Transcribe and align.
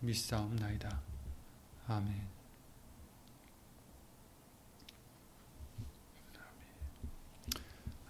믿사옵나이다. 0.00 1.00
아멘. 1.88 2.36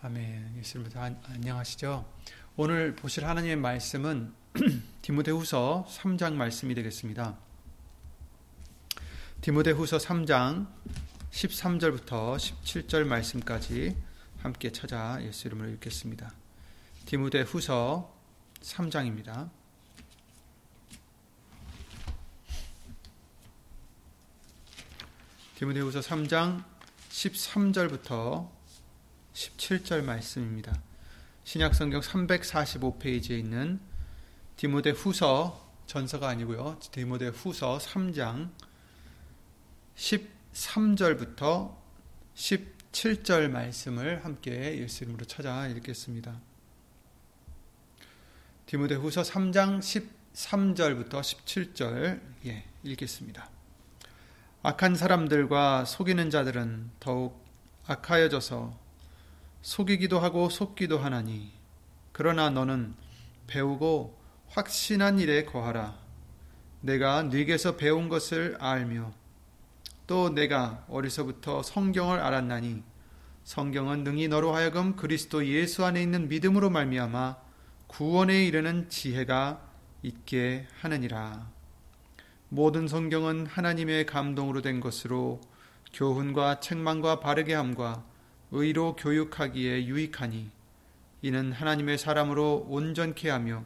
아멘. 0.03 0.57
예수님 0.59 0.91
안녕하시죠? 1.25 2.09
오늘 2.57 2.95
보실 2.95 3.27
하나님의 3.27 3.57
말씀은 3.57 4.33
디모데후서 5.03 5.87
3장 5.89 6.35
말씀이 6.35 6.75
되겠습니다. 6.75 7.37
디모데후서 9.41 9.99
3장 9.99 10.69
13절부터 11.31 12.37
17절 12.37 13.05
말씀까지 13.05 13.97
함께 14.39 14.73
찾아 14.73 15.23
예수 15.23 15.49
이름으로 15.49 15.71
읽겠습니다. 15.71 16.33
디모데후서 17.05 18.15
3장입니다. 18.61 19.51
디모데후서 25.57 26.01
3장 26.01 26.63
13절부터 27.09 28.51
17절 29.33 30.05
말씀입니다. 30.05 30.83
신약성경 31.45 32.03
345페이지에 32.03 33.39
있는 33.39 33.81
디모데후서 34.57 35.67
전서가 35.87 36.29
아니고요. 36.29 36.79
디모데후서 36.93 37.79
3장 37.79 38.51
13절부터 39.95 41.75
17절 42.35 43.49
말씀을 43.49 44.27
함께 44.27 44.79
예수 44.79 45.05
이름으로 45.05 45.25
찾아 45.25 45.67
읽겠습니다. 45.69 46.39
디모데후서 48.67 49.23
3장 49.23 49.79
13절부터 50.35 51.23
17절 51.23 52.21
예, 52.45 52.65
읽겠습니다. 52.85 53.56
악한 54.63 54.97
사람들과 54.97 55.85
속이는 55.85 56.31
자들은 56.31 56.91
더욱 57.01 57.45
악하여져서 57.87 58.77
속이기도 59.63 60.19
하고 60.19 60.49
속기도 60.49 60.99
하나니 60.99 61.53
그러나 62.13 62.51
너는 62.51 62.95
배우고 63.47 64.19
확신한 64.49 65.19
일에 65.19 65.45
거하라. 65.45 65.99
내가 66.81 67.23
네게서 67.25 67.77
배운 67.77 68.09
것을 68.09 68.57
알며 68.61 69.13
또 70.07 70.31
내가 70.31 70.85
어리서부터 70.89 71.63
성경을 71.63 72.21
알았나니 72.21 72.83
성경은 73.45 74.05
능히 74.05 74.29
너로 74.29 74.55
하여금 74.55 74.97
그리스도 74.97 75.47
예수 75.47 75.85
안에 75.85 76.03
있는 76.03 76.29
믿음으로 76.29 76.71
말미암아 76.71 77.37
구원에 77.87 78.45
이르는 78.45 78.89
지혜가 78.89 79.61
있게 80.03 80.67
하느니라 80.81 81.56
모든 82.57 82.89
성경은 82.89 83.45
하나님의 83.45 84.07
감동으로 84.07 84.63
된 84.63 84.81
것으로 84.81 85.43
교훈과 85.93 86.61
책망과 86.61 87.21
바르게 87.21 87.53
함과 87.53 88.03
의로 88.51 88.97
교육하기에 88.97 89.85
유익하니 89.85 90.51
이는 91.21 91.53
하나님의 91.53 91.99
사람으로 91.99 92.65
온전케 92.71 93.29
하며 93.29 93.63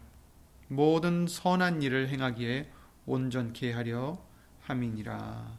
모든 0.66 1.28
선한 1.28 1.82
일을 1.82 2.08
행하기에 2.08 2.68
온전케 3.06 3.70
하려 3.70 4.20
함이니라. 4.62 5.56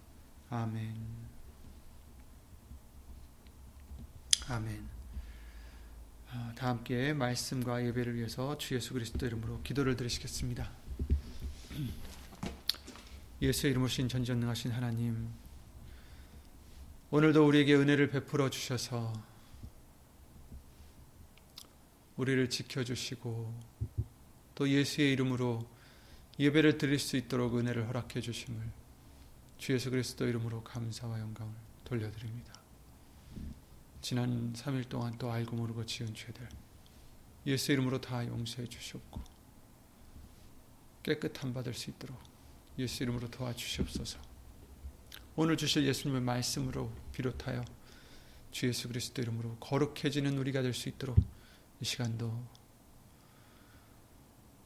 아멘. 0.50 0.94
아멘. 4.50 4.90
아, 6.32 6.52
다 6.58 6.68
함께 6.68 7.14
말씀과 7.14 7.86
예배를 7.86 8.16
위해서 8.16 8.58
주 8.58 8.76
예수 8.76 8.92
그리스도 8.92 9.26
이름으로 9.26 9.62
기도를 9.64 9.96
드리시겠습니다. 9.96 10.70
예수 13.42 13.66
이름으로 13.66 13.88
신 13.88 14.08
전전능하신 14.08 14.70
하나님 14.70 15.28
오늘도 17.10 17.46
우리에게 17.48 17.74
은혜를 17.74 18.12
베풀어 18.12 18.52
주셔서 18.52 19.12
우리를 22.18 22.52
지켜주시고 22.52 23.60
또 24.54 24.70
예수의 24.70 25.12
이름으로 25.14 25.68
예배를 26.38 26.78
드릴 26.78 27.00
수 27.00 27.18
있도록 27.18 27.58
은혜를 27.58 27.88
허락해 27.88 28.22
주심을 28.22 28.62
주 29.58 29.74
예수 29.74 29.90
그리스도 29.90 30.28
이름으로 30.28 30.64
감사와 30.64 31.20
영광을 31.20 31.52
돌려드립니다. 31.84 32.54
지난 34.02 34.54
3일 34.54 34.88
동안 34.88 35.18
또 35.18 35.32
알고 35.32 35.56
모르고 35.56 35.88
지은 35.88 36.14
죄들 36.14 36.48
예수 37.48 37.72
이름으로 37.72 38.02
다 38.02 38.24
용서해 38.26 38.68
주셨고 38.68 39.20
깨끗함 41.02 41.56
받을 41.56 41.74
수 41.74 41.90
있도록 41.90 42.31
예수 42.78 43.04
이름으로 43.04 43.30
도와주시옵소서. 43.30 44.20
오늘 45.36 45.58
주실 45.58 45.86
예수님의 45.86 46.22
말씀으로 46.22 46.92
비롯하여 47.12 47.64
주 48.52 48.68
예수 48.68 48.88
그리스도 48.88 49.22
이름으로 49.22 49.56
거룩해지는 49.58 50.38
우리가 50.38 50.62
될 50.62 50.74
수 50.74 50.90
있도록 50.90 51.18
이 51.80 51.86
시간도 51.86 52.62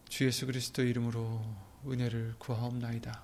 주 0.09 0.25
예수 0.25 0.45
그리스도 0.45 0.83
이름으로 0.83 1.43
은혜를 1.88 2.35
구하옵나이다. 2.39 3.23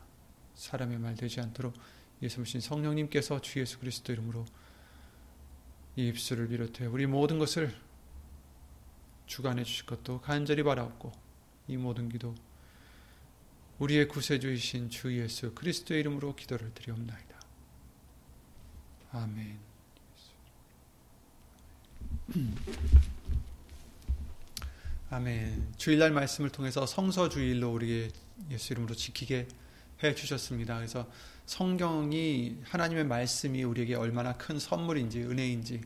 사람의 0.55 0.99
말 0.99 1.15
되지 1.15 1.41
않도록 1.41 1.73
예수님 2.21 2.59
성령님께서 2.59 3.41
주 3.41 3.59
예수 3.59 3.79
그리스도 3.79 4.13
이름으로 4.13 4.45
이 5.95 6.07
입술을 6.07 6.47
비롯해 6.47 6.85
우리 6.85 7.05
모든 7.07 7.39
것을 7.39 7.75
주관해 9.25 9.63
주실 9.63 9.85
것도 9.85 10.21
간절히 10.21 10.63
바라옵고 10.63 11.11
이 11.67 11.77
모든 11.77 12.09
기도 12.09 12.35
우리의 13.81 14.07
구세주이신 14.09 14.91
주 14.91 15.17
예수 15.19 15.55
그리스도의 15.55 16.01
이름으로 16.01 16.35
기도를 16.35 16.71
드리옵나이다. 16.75 17.41
아멘. 19.11 19.57
아멘. 25.09 25.73
주일날 25.77 26.11
말씀을 26.11 26.51
통해서 26.51 26.85
성서 26.85 27.27
주일로 27.27 27.73
우리 27.73 28.11
예수 28.51 28.73
이름으로 28.73 28.93
지키게 28.93 29.47
해 30.03 30.13
주셨습니다. 30.13 30.75
그래서 30.75 31.09
성경이 31.47 32.59
하나님의 32.63 33.05
말씀이 33.05 33.63
우리에게 33.63 33.95
얼마나 33.95 34.37
큰 34.37 34.59
선물인지 34.59 35.23
은혜인지 35.23 35.81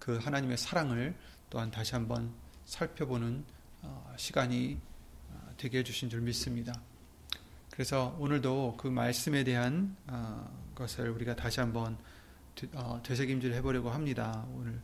그 0.00 0.16
하나님의 0.16 0.58
사랑을 0.58 1.14
또한 1.48 1.70
다시 1.70 1.94
한번 1.94 2.34
살펴보는 2.64 3.44
어, 3.82 4.14
시간이 4.16 4.80
어, 5.30 5.54
되게 5.56 5.78
해 5.78 5.84
주신 5.84 6.10
줄 6.10 6.22
믿습니다. 6.22 6.72
그래서 7.76 8.16
오늘도 8.18 8.78
그 8.78 8.88
말씀에 8.88 9.44
대한 9.44 9.94
어, 10.06 10.50
것을 10.74 11.10
우리가 11.10 11.36
다시 11.36 11.60
한번 11.60 11.98
어, 12.72 13.02
되새김질 13.02 13.52
해보려고 13.52 13.90
합니다. 13.90 14.46
오늘 14.54 14.80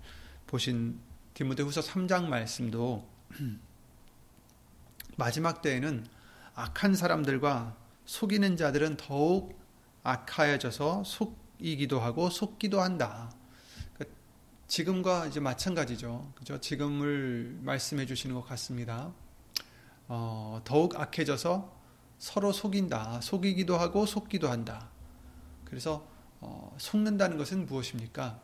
보신 0.47 1.01
디모데후서 1.33 1.81
3장 1.81 2.27
말씀도 2.27 3.09
마지막 5.17 5.63
때에는 5.63 6.07
악한 6.55 6.95
사람들과 6.95 7.79
속이는 8.05 8.59
자들은 8.59 8.99
더욱 8.99 9.59
악하여져서 10.03 11.05
속이기도 11.05 11.99
하고 11.99 12.29
속기도 12.29 12.83
한다. 12.83 13.33
그러니까 13.95 14.19
지금과 14.69 15.29
이제 15.29 15.41
마찬가지죠. 15.41 16.31
그죠? 16.35 16.61
지금을 16.61 17.57
말씀해 17.63 18.05
주시는 18.05 18.37
것 18.37 18.43
같습니다. 18.49 19.15
어, 20.09 20.61
더욱 20.67 21.01
악해져서 21.01 21.82
서로 22.23 22.53
속인다. 22.53 23.21
속이기도 23.21 23.77
하고 23.77 24.07
속기도 24.07 24.49
한다. 24.49 24.89
그래서 25.65 26.07
어, 26.41 26.73
속는다는 26.79 27.37
것은 27.37 27.67
무엇입니까? 27.67 28.41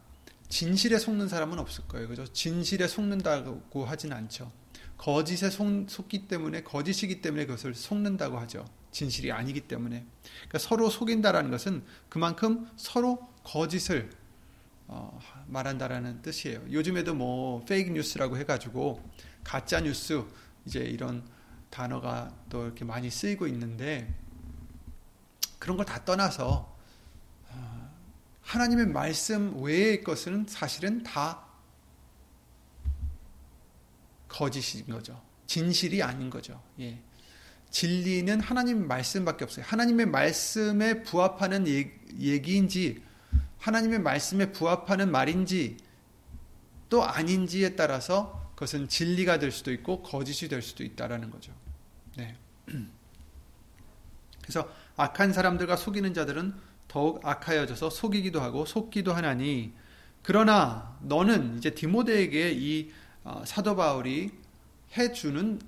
진실에 0.49 0.99
속는 0.99 1.29
사람은 1.29 1.61
없을 1.61 1.87
거예요. 1.87 2.09
그죠? 2.09 2.27
진실에 2.27 2.89
속는다고 2.89 3.85
하진 3.85 4.13
않죠. 4.13 4.51
거짓에 4.97 5.49
속, 5.49 5.89
속기 5.89 6.27
때문에 6.27 6.65
거짓이기 6.65 7.21
때문에 7.21 7.47
그것을 7.47 7.73
속는다고 7.73 8.41
하죠. 8.41 8.65
진실이 8.91 9.31
아니기 9.31 9.61
때문에. 9.61 10.05
그러니까 10.25 10.59
서로 10.59 10.91
속인다라는 10.91 11.53
것은 11.53 11.85
그만큼 12.09 12.69
서로 12.75 13.29
거짓을 13.45 14.11
어, 14.89 15.21
말한다라는 15.47 16.23
뜻이에요. 16.23 16.65
요즘에도 16.73 17.15
뭐 17.15 17.65
페이크 17.65 17.91
뉴스라고 17.91 18.39
해가지고 18.39 19.01
가짜 19.45 19.79
뉴스 19.79 20.25
이제 20.67 20.81
이런 20.81 21.23
단어가 21.71 22.35
또 22.49 22.65
이렇게 22.65 22.85
많이 22.85 23.11
쓰이고 23.11 23.47
있는데 23.47 24.13
그런 25.59 25.77
걸 25.77 25.85
다 25.85 26.05
떠나서 26.05 26.77
어, 27.51 27.91
하나님의 28.43 28.87
말씀 28.87 29.63
외의 29.63 30.03
것은 30.03 30.47
사실은 30.49 31.03
다 31.03 31.45
거짓인 34.29 34.87
거죠. 34.87 35.21
진실이 35.47 36.03
아닌 36.03 36.31
거죠. 36.31 36.63
예. 36.81 37.01
진리는 37.71 38.41
하나님 38.41 38.87
말씀밖에 38.87 39.45
없어요. 39.45 39.65
하나님의 39.69 40.07
말씀에 40.07 41.03
부합하는 41.03 41.67
얘기인지 41.67 43.03
하나님의 43.59 44.01
말씀에 44.01 44.53
부합하는 44.53 45.11
말인지 45.11 45.77
또 46.89 47.05
아닌지에 47.05 47.77
따라서 47.77 48.38
그것은 48.59 48.89
진리가 48.89 49.39
될 49.39 49.53
수도 49.53 49.71
있고 49.71 50.03
거짓이 50.03 50.49
될 50.49 50.63
수도 50.63 50.83
있다라는 50.83 51.31
거죠. 51.31 51.53
네. 52.17 52.37
그래서 54.43 54.69
악한 54.97 55.33
사람들과 55.33 55.77
속이는 55.77 56.13
자들은 56.13 56.55
더욱 56.89 57.25
악하여져서 57.25 57.91
속이기도 57.91 58.41
하고 58.41 58.67
속기도 58.67 59.13
하나니 59.13 59.73
그러나 60.25 60.99
너는 61.03 61.57
이제 61.59 61.71
디모데에게 61.71 62.51
이 62.51 62.91
어, 63.23 63.45
사도 63.47 63.77
바울이 63.77 64.33
해주는 64.97 65.61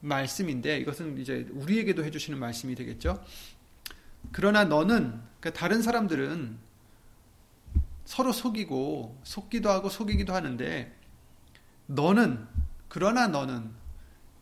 말씀인데 0.00 0.78
이것은 0.78 1.18
이제 1.18 1.46
우리에게도 1.50 2.02
해주시는 2.06 2.38
말씀이 2.38 2.74
되겠죠. 2.74 3.22
그러나 4.32 4.64
너는 4.64 5.20
그러니까 5.40 5.50
다른 5.52 5.82
사람들은 5.82 6.56
서로 8.06 8.32
속이고 8.32 9.20
속기도 9.24 9.68
하고 9.68 9.90
속이기도 9.90 10.32
하는데 10.32 10.99
너는 11.90 12.46
그러나 12.88 13.26
너는 13.26 13.68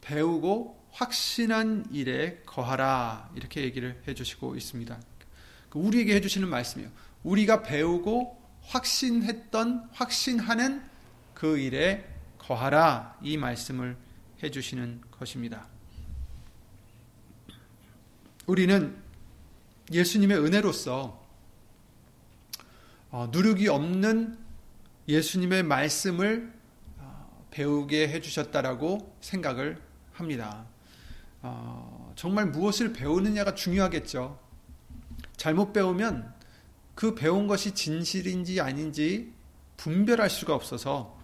배우고 0.03 0.87
확신한 0.91 1.87
일에 1.93 2.43
거하라 2.45 3.31
이렇게 3.35 3.63
얘기를 3.63 4.01
해주시고 4.07 4.57
있습니다. 4.57 4.99
그 5.71 5.79
우리에게 5.79 6.15
해주시는 6.17 6.49
말씀이에요. 6.49 6.91
우리가 7.23 7.63
배우고 7.63 8.39
확신했던 8.63 9.89
확신하는 9.93 10.83
그 11.35 11.59
일에 11.59 12.07
거하라 12.39 13.19
이 13.23 13.37
말씀을 13.37 13.97
해주시는 14.43 15.01
것입니다. 15.11 15.67
우리는 18.47 18.97
예수님의 19.91 20.39
은혜로서 20.39 21.27
어, 23.11 23.29
누룩이 23.33 23.69
없는 23.69 24.39
예수님의 25.09 25.63
말씀을 25.63 26.53
어, 26.53 26.58
배우게 27.51 28.09
해주셨다라고 28.09 29.17
생각을 29.21 29.81
합니다. 30.13 30.67
어, 31.43 32.13
정말 32.17 32.47
무엇을 32.47 32.93
배우느냐가 32.93 33.55
중요하겠죠. 33.55 34.39
잘못 35.37 35.73
배우면 35.73 36.35
그 36.95 37.15
배운 37.15 37.47
것이 37.47 37.75
진실인지 37.75 38.61
아닌지 38.61 39.33
분별할 39.77 40.29
수가 40.29 40.55
없어서 40.55 41.17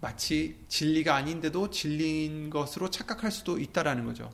마치 0.00 0.58
진리가 0.68 1.14
아닌데도 1.14 1.70
진리인 1.70 2.50
것으로 2.50 2.90
착각할 2.90 3.30
수도 3.30 3.58
있다라는 3.58 4.04
거죠. 4.04 4.32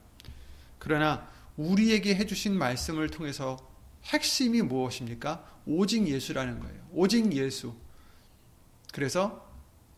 그러나 0.79 1.29
우리에게 1.57 2.15
해주신 2.15 2.57
말씀을 2.57 3.11
통해서 3.11 3.57
핵심이 4.05 4.63
무엇입니까? 4.63 5.61
오직 5.67 6.07
예수라는 6.07 6.61
거예요. 6.61 6.89
오직 6.93 7.33
예수. 7.35 7.75
그래서 8.93 9.48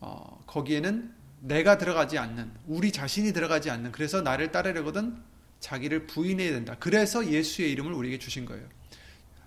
어, 0.01 0.43
거기에는 0.47 1.13
내가 1.41 1.79
들어가지 1.79 2.19
않는, 2.19 2.51
우리 2.67 2.93
자신이 2.93 3.33
들어가지 3.33 3.71
않는, 3.71 3.93
그래서 3.93 4.21
나를 4.21 4.51
따르려거든 4.51 5.17
자기를 5.61 6.07
부인해야 6.07 6.53
된다. 6.53 6.77
그래서 6.79 7.27
예수의 7.27 7.71
이름을 7.73 7.93
우리에게 7.93 8.19
주신 8.19 8.45
거예요. 8.45 8.67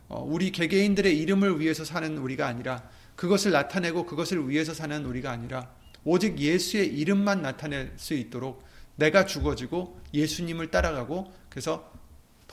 어, 0.07 0.23
우리 0.23 0.51
개개인들의 0.51 1.17
이름을 1.19 1.59
위해서 1.59 1.83
사는 1.83 2.17
우리가 2.17 2.47
아니라, 2.47 2.89
그것을 3.15 3.51
나타내고 3.51 4.05
그것을 4.05 4.49
위해서 4.49 4.73
사는 4.73 5.05
우리가 5.05 5.31
아니라, 5.31 5.71
오직 6.03 6.37
예수의 6.37 6.87
이름만 6.87 7.41
나타낼 7.41 7.93
수 7.97 8.13
있도록 8.13 8.63
내가 8.95 9.25
죽어지고 9.25 9.99
예수님을 10.13 10.69
따라가고, 10.69 11.31
그래서 11.49 11.91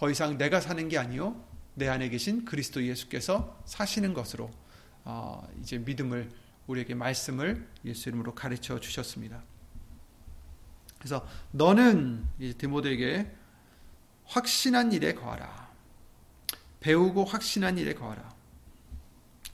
더 0.01 0.11
이상 0.11 0.39
내가 0.39 0.61
사는 0.61 0.89
게 0.89 0.97
아니요 0.97 1.45
내 1.75 1.87
안에 1.87 2.09
계신 2.09 2.47
그리스도 2.47 2.83
예수께서 2.83 3.63
사시는 3.67 4.15
것으로 4.15 4.51
어, 5.05 5.47
이제 5.61 5.77
믿음을 5.77 6.31
우리에게 6.71 6.95
말씀을 6.95 7.69
예수 7.85 8.09
이름으로 8.09 8.35
가르쳐 8.35 8.79
주셨습니다. 8.79 9.43
그래서 10.99 11.27
너는 11.51 12.27
디모데에게 12.59 13.31
확신한 14.27 14.93
일에 14.93 15.15
거하라. 15.15 15.71
배우고 16.81 17.25
확신한 17.25 17.79
일에 17.79 17.95
거하라. 17.95 18.35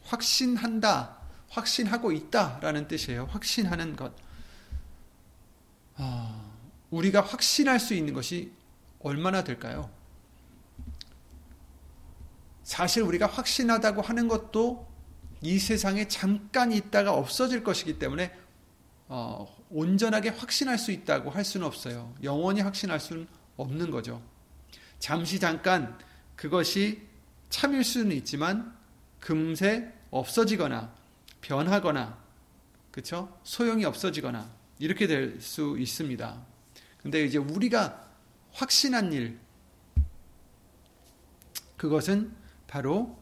확신한다, 0.04 1.18
확신하고 1.48 2.12
있다라는 2.12 2.88
뜻이에요. 2.88 3.26
확신하는 3.26 3.96
것. 3.96 4.12
어, 5.96 6.52
우리가 6.90 7.22
확신할 7.22 7.80
수 7.80 7.94
있는 7.94 8.12
것이 8.12 8.52
얼마나 9.00 9.42
될까요? 9.42 9.90
사실 12.62 13.02
우리가 13.02 13.26
확신하다고 13.26 14.02
하는 14.02 14.28
것도 14.28 14.95
이 15.42 15.58
세상에 15.58 16.08
잠깐 16.08 16.72
있다가 16.72 17.12
없어질 17.12 17.62
것이기 17.62 17.98
때문에 17.98 18.34
어, 19.08 19.46
온전하게 19.70 20.30
확신할 20.30 20.78
수 20.78 20.90
있다고 20.90 21.30
할 21.30 21.44
수는 21.44 21.66
없어요. 21.66 22.14
영원히 22.22 22.60
확신할 22.60 22.98
수는 22.98 23.26
없는 23.56 23.90
거죠. 23.90 24.22
잠시 24.98 25.38
잠깐 25.38 25.98
그것이 26.34 27.02
참일 27.50 27.84
수는 27.84 28.14
있지만 28.16 28.76
금세 29.20 29.92
없어지거나 30.10 30.92
변하거나 31.40 32.18
그렇죠? 32.90 33.38
소용이 33.44 33.84
없어지거나 33.84 34.50
이렇게 34.78 35.06
될 35.06 35.40
수 35.40 35.76
있습니다. 35.78 36.46
근데 36.98 37.24
이제 37.24 37.38
우리가 37.38 38.10
확신한 38.52 39.12
일 39.12 39.38
그것은 41.76 42.34
바로 42.66 43.16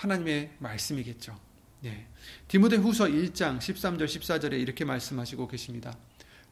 하나님의 0.00 0.50
말씀이겠죠. 0.58 1.38
네. 1.82 2.06
디모데 2.48 2.76
후서 2.76 3.04
1장 3.04 3.58
13절 3.58 4.04
14절에 4.04 4.58
이렇게 4.58 4.84
말씀하시고 4.86 5.46
계십니다. 5.48 5.94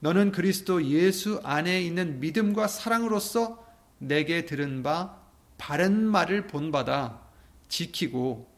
너는 0.01 0.33
그리스도 0.33 0.85
예수 0.85 1.41
안에 1.43 1.83
있는 1.83 2.21
믿음과 2.21 2.69
사랑으로서 2.69 3.67
내게 3.99 4.45
들은 4.45 4.83
바 4.83 5.19
바른 5.57 6.05
말을 6.05 6.47
본받아 6.47 7.21
지키고 7.69 8.49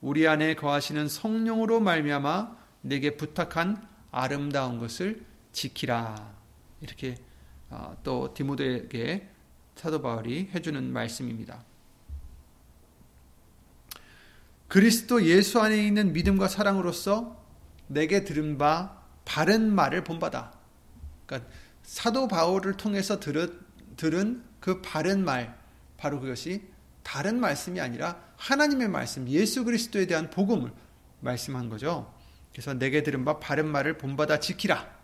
우리 0.00 0.26
안에 0.26 0.54
거하시는 0.54 1.08
성령으로 1.08 1.80
말미암아 1.80 2.56
내게 2.80 3.16
부탁한 3.16 3.86
아름다운 4.10 4.78
것을 4.78 5.24
지키라. 5.52 6.34
이렇게 6.80 7.16
어, 7.68 7.96
또 8.02 8.32
디모데에게 8.32 9.28
사도 9.74 10.00
바울이 10.00 10.50
해주는 10.54 10.90
말씀입니다. 10.90 11.67
그리스도 14.68 15.24
예수 15.24 15.60
안에 15.60 15.86
있는 15.86 16.12
믿음과 16.12 16.48
사랑으로서 16.48 17.42
내게 17.86 18.24
들은 18.24 18.58
바 18.58 19.02
바른 19.24 19.74
말을 19.74 20.04
본받아. 20.04 20.52
그러니까 21.26 21.50
사도 21.82 22.28
바울을 22.28 22.76
통해서 22.76 23.18
들은, 23.18 23.60
들은 23.96 24.44
그 24.60 24.82
바른 24.82 25.24
말, 25.24 25.58
바로 25.96 26.20
그것이 26.20 26.66
다른 27.02 27.40
말씀이 27.40 27.80
아니라 27.80 28.22
하나님의 28.36 28.88
말씀, 28.88 29.26
예수 29.28 29.64
그리스도에 29.64 30.06
대한 30.06 30.30
복음을 30.30 30.70
말씀한 31.20 31.70
거죠. 31.70 32.14
그래서 32.52 32.74
내게 32.74 33.02
들은 33.02 33.24
바 33.24 33.38
바른 33.38 33.66
말을 33.68 33.96
본받아 33.98 34.40
지키라. 34.40 34.98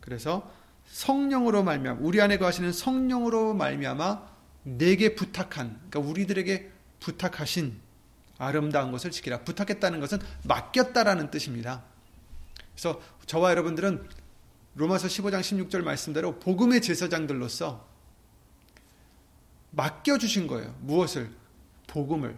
그래서 0.00 0.50
성령으로 0.86 1.62
말미암아 1.62 2.00
우리 2.02 2.20
안에 2.20 2.36
거하시는 2.36 2.72
성령으로 2.72 3.54
말미암아 3.54 4.33
내게 4.64 5.14
부탁한, 5.14 5.80
그러니까 5.88 6.00
우리들에게 6.00 6.70
부탁하신 7.00 7.80
아름다운 8.38 8.90
것을 8.90 9.10
지키라. 9.10 9.42
부탁했다는 9.42 10.00
것은 10.00 10.18
맡겼다라는 10.44 11.30
뜻입니다. 11.30 11.84
그래서 12.72 13.00
저와 13.26 13.50
여러분들은 13.50 14.08
로마서 14.74 15.06
15장 15.06 15.40
16절 15.40 15.82
말씀대로 15.82 16.40
복음의 16.40 16.82
제사장들로서 16.82 17.86
맡겨 19.70 20.18
주신 20.18 20.46
거예요. 20.46 20.74
무엇을? 20.80 21.30
복음을. 21.86 22.36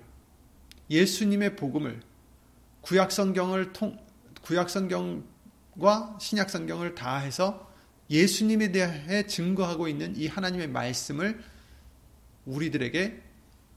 예수님의 0.90 1.56
복음을 1.56 2.00
구약 2.83 3.11
성경을 3.11 3.73
통 3.73 3.99
구약 4.42 4.71
성경과 4.71 6.18
신약 6.21 6.50
성경을 6.50 6.95
다 6.95 7.16
해서 7.16 7.73
예수님에 8.09 8.71
대해 8.71 9.26
증거하고 9.26 9.88
있는 9.88 10.14
이 10.16 10.28
하나님의 10.28 10.68
말씀을 10.68 11.42
우리들에게 12.47 13.23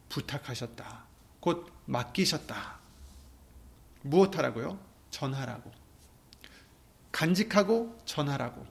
부탁하셨다. 0.07 1.05
곧 1.39 1.71
맡기셨다. 1.85 2.79
무엇하라고요? 4.03 4.79
전하라고. 5.09 5.71
간직하고 7.11 7.97
전하라고. 8.05 8.65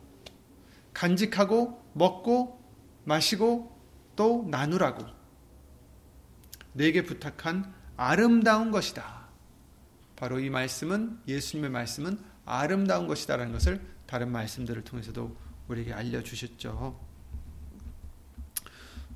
간직하고 0.95 1.91
먹고 1.93 2.61
마시고 3.05 3.77
또 4.17 4.47
나누라고. 4.51 5.05
내게 6.73 7.05
부탁한 7.05 7.75
아름다운 7.97 8.71
것이다. 8.71 9.29
바로 10.17 10.41
이 10.41 10.51
말씀은 10.51 11.21
예수님의 11.27 11.71
말씀은 11.71 12.19
아름다운 12.45 13.07
것이다라는 13.07 13.53
것을 13.53 13.81
다른 14.07 14.33
말씀들을 14.33 14.83
통해서도 14.83 15.37
우리에게 15.69 15.93
알려 15.93 16.23
주셨죠. 16.23 17.08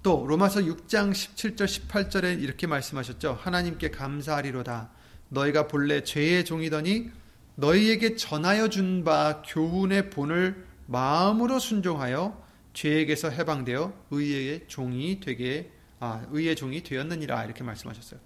또 0.03 0.27
로마서 0.27 0.61
6장 0.61 1.13
17절 1.13 1.65
18절에 1.65 2.43
이렇게 2.43 2.67
말씀하셨죠. 2.67 3.39
하나님께 3.41 3.91
감사하리로다. 3.91 4.91
너희가 5.29 5.69
본래 5.69 6.03
죄의 6.03 6.45
종이더니 6.45 7.11
너희에게 7.55 8.17
전하여 8.17 8.69
준 8.69 9.05
바 9.05 9.43
교훈의 9.47 10.11
본을 10.11 10.67
마음으로 10.87 11.59
순종하여 11.59 12.43
죄에게서 12.73 13.31
해방되어 13.31 13.93
의의 14.11 14.65
종이 14.67 15.21
되게 15.21 15.71
아 16.01 16.27
의의 16.31 16.57
종이 16.57 16.83
되었느니라 16.83 17.45
이렇게 17.45 17.63
말씀하셨어요. 17.63 18.19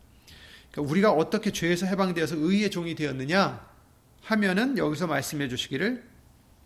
그러니까 0.71 0.91
우리가 0.91 1.13
어떻게 1.13 1.53
죄에서 1.53 1.87
해방되어서 1.87 2.37
의의 2.37 2.71
종이 2.71 2.95
되었느냐 2.95 3.69
하면은 4.23 4.79
여기서 4.79 5.07
말씀해 5.07 5.49
주시기를 5.49 6.05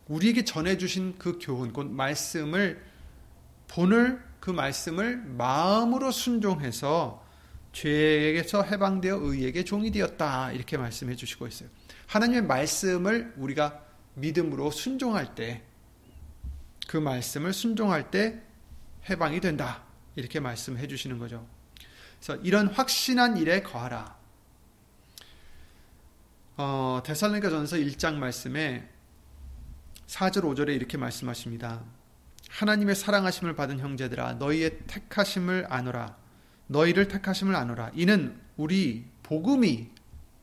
우리에게 0.06 0.44
전해 0.44 0.78
주신 0.78 1.16
그 1.18 1.38
교훈 1.40 1.72
곧 1.72 1.86
말씀을 1.86 2.82
본을 3.68 4.29
그 4.40 4.50
말씀을 4.50 5.18
마음으로 5.18 6.10
순종해서 6.10 7.24
죄에게서 7.72 8.62
해방되어 8.62 9.16
의에게 9.16 9.64
종이 9.64 9.90
되었다. 9.90 10.52
이렇게 10.52 10.76
말씀해 10.76 11.14
주시고 11.14 11.46
있어요. 11.46 11.68
하나님의 12.06 12.42
말씀을 12.42 13.34
우리가 13.36 13.84
믿음으로 14.14 14.70
순종할 14.70 15.34
때, 15.34 15.62
그 16.88 16.96
말씀을 16.96 17.52
순종할 17.52 18.10
때 18.10 18.42
해방이 19.08 19.40
된다. 19.40 19.84
이렇게 20.16 20.40
말씀해 20.40 20.88
주시는 20.88 21.18
거죠. 21.18 21.46
그래서 22.18 22.40
이런 22.42 22.66
확신한 22.66 23.36
일에 23.36 23.62
거하라. 23.62 24.18
어, 26.56 27.00
데살로니가 27.04 27.48
전서 27.48 27.76
1장 27.76 28.14
말씀에 28.16 28.88
4절 30.08 30.42
5절에 30.42 30.74
이렇게 30.74 30.98
말씀하십니다. 30.98 31.84
하나님의 32.50 32.94
사랑하심을 32.94 33.54
받은 33.54 33.78
형제들아 33.78 34.34
너희의 34.34 34.80
택하심을 34.86 35.66
아노라. 35.68 36.16
너희를 36.66 37.08
택하심을 37.08 37.54
아노라. 37.54 37.90
이는 37.94 38.38
우리 38.56 39.04
복음이 39.22 39.88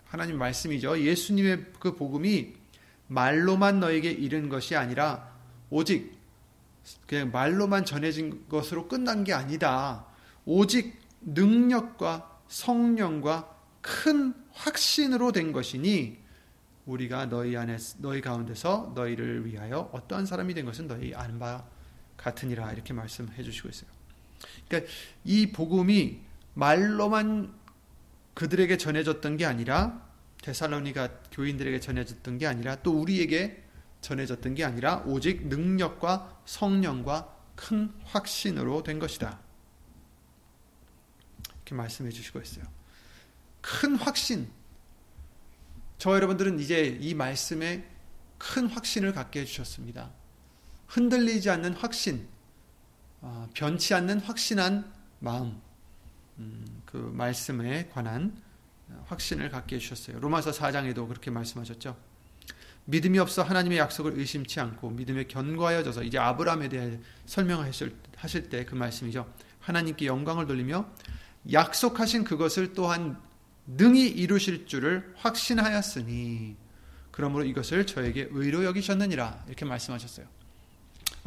하나님 0.05 0.37
말씀이죠. 0.37 0.99
예수님의 0.99 1.65
그 1.79 1.95
복음이 1.95 2.53
말로만 3.07 3.79
너에게 3.79 4.11
이른 4.11 4.49
것이 4.49 4.75
아니라 4.75 5.31
오직 5.69 6.17
그냥 7.05 7.31
말로만 7.31 7.85
전해진 7.85 8.47
것으로 8.47 8.87
끝난 8.87 9.23
게 9.23 9.33
아니다. 9.33 10.05
오직 10.45 10.97
능력과 11.21 12.39
성령과 12.47 13.53
큰 13.81 14.33
확신으로 14.53 15.33
된 15.33 15.51
것이니 15.51 16.17
우리가 16.85 17.25
너희 17.25 17.57
안에 17.57 17.77
너희 17.97 18.21
가운데서 18.21 18.93
너희를 18.95 19.45
위하여 19.45 19.89
어떠한 19.91 20.25
사람이 20.25 20.53
된 20.53 20.65
것은 20.65 20.87
너희 20.87 21.13
아는 21.13 21.37
바 21.37 21.65
같으니라 22.17 22.71
이렇게 22.73 22.93
말씀해 22.93 23.41
주시고 23.43 23.69
있어요. 23.69 23.89
그러니까 24.67 24.91
이 25.23 25.51
복음이 25.51 26.19
말로만 26.53 27.53
그들에게 28.33 28.77
전해졌던 28.77 29.37
게 29.37 29.45
아니라 29.45 30.07
데살로니가 30.41 31.21
교인들에게 31.31 31.79
전해졌던 31.79 32.37
게 32.37 32.47
아니라 32.47 32.75
또 32.77 32.99
우리에게 32.99 33.63
전해졌던 34.01 34.55
게 34.55 34.63
아니라 34.63 35.03
오직 35.05 35.47
능력과 35.47 36.41
성령과 36.45 37.35
큰 37.55 37.91
확신으로 38.03 38.83
된 38.83 38.99
것이다. 38.99 39.39
이렇게 41.55 41.75
말씀해 41.75 42.11
주시고 42.11 42.39
있어요. 42.41 42.65
큰 43.61 43.95
확신. 43.95 44.49
저 45.97 46.13
여러분들은 46.13 46.59
이제 46.59 46.97
이 47.01 47.13
말씀에 47.15 47.83
큰 48.37 48.67
확신을 48.67 49.13
갖게 49.13 49.41
해주셨습니다. 49.41 50.11
흔들리지 50.87 51.49
않는 51.49 51.73
확신, 51.73 52.27
어, 53.21 53.49
변치 53.53 53.93
않는 53.93 54.19
확신한 54.21 54.91
마음, 55.19 55.61
음, 56.39 56.81
그 56.85 56.97
말씀에 56.97 57.89
관한 57.93 58.41
확신을 59.05 59.49
갖게 59.49 59.75
해주셨어요. 59.77 60.19
로마서 60.19 60.51
4장에도 60.51 61.07
그렇게 61.07 61.31
말씀하셨죠. 61.31 61.97
믿음이 62.85 63.19
없어 63.19 63.43
하나님의 63.43 63.79
약속을 63.79 64.17
의심치 64.17 64.61
않고 64.61 64.91
믿음에 64.91 65.25
견고하여져서 65.25 66.03
이제 66.03 66.17
아브라함에 66.17 66.69
대해 66.69 66.99
설명하실 67.25 67.91
때 68.49 68.65
그 68.65 68.75
말씀이죠. 68.75 69.31
하나님께 69.59 70.05
영광을 70.05 70.47
돌리며 70.47 70.89
약속하신 71.51 72.23
그것을 72.23 72.73
또한 72.73 73.21
능히 73.65 74.07
이루실 74.07 74.67
줄을 74.67 75.13
확신하였으니 75.17 76.55
그러므로 77.11 77.43
이것을 77.43 77.85
저에게 77.85 78.29
의로 78.31 78.63
여기셨느니라 78.63 79.43
이렇게 79.47 79.65
말씀하셨어요. 79.65 80.36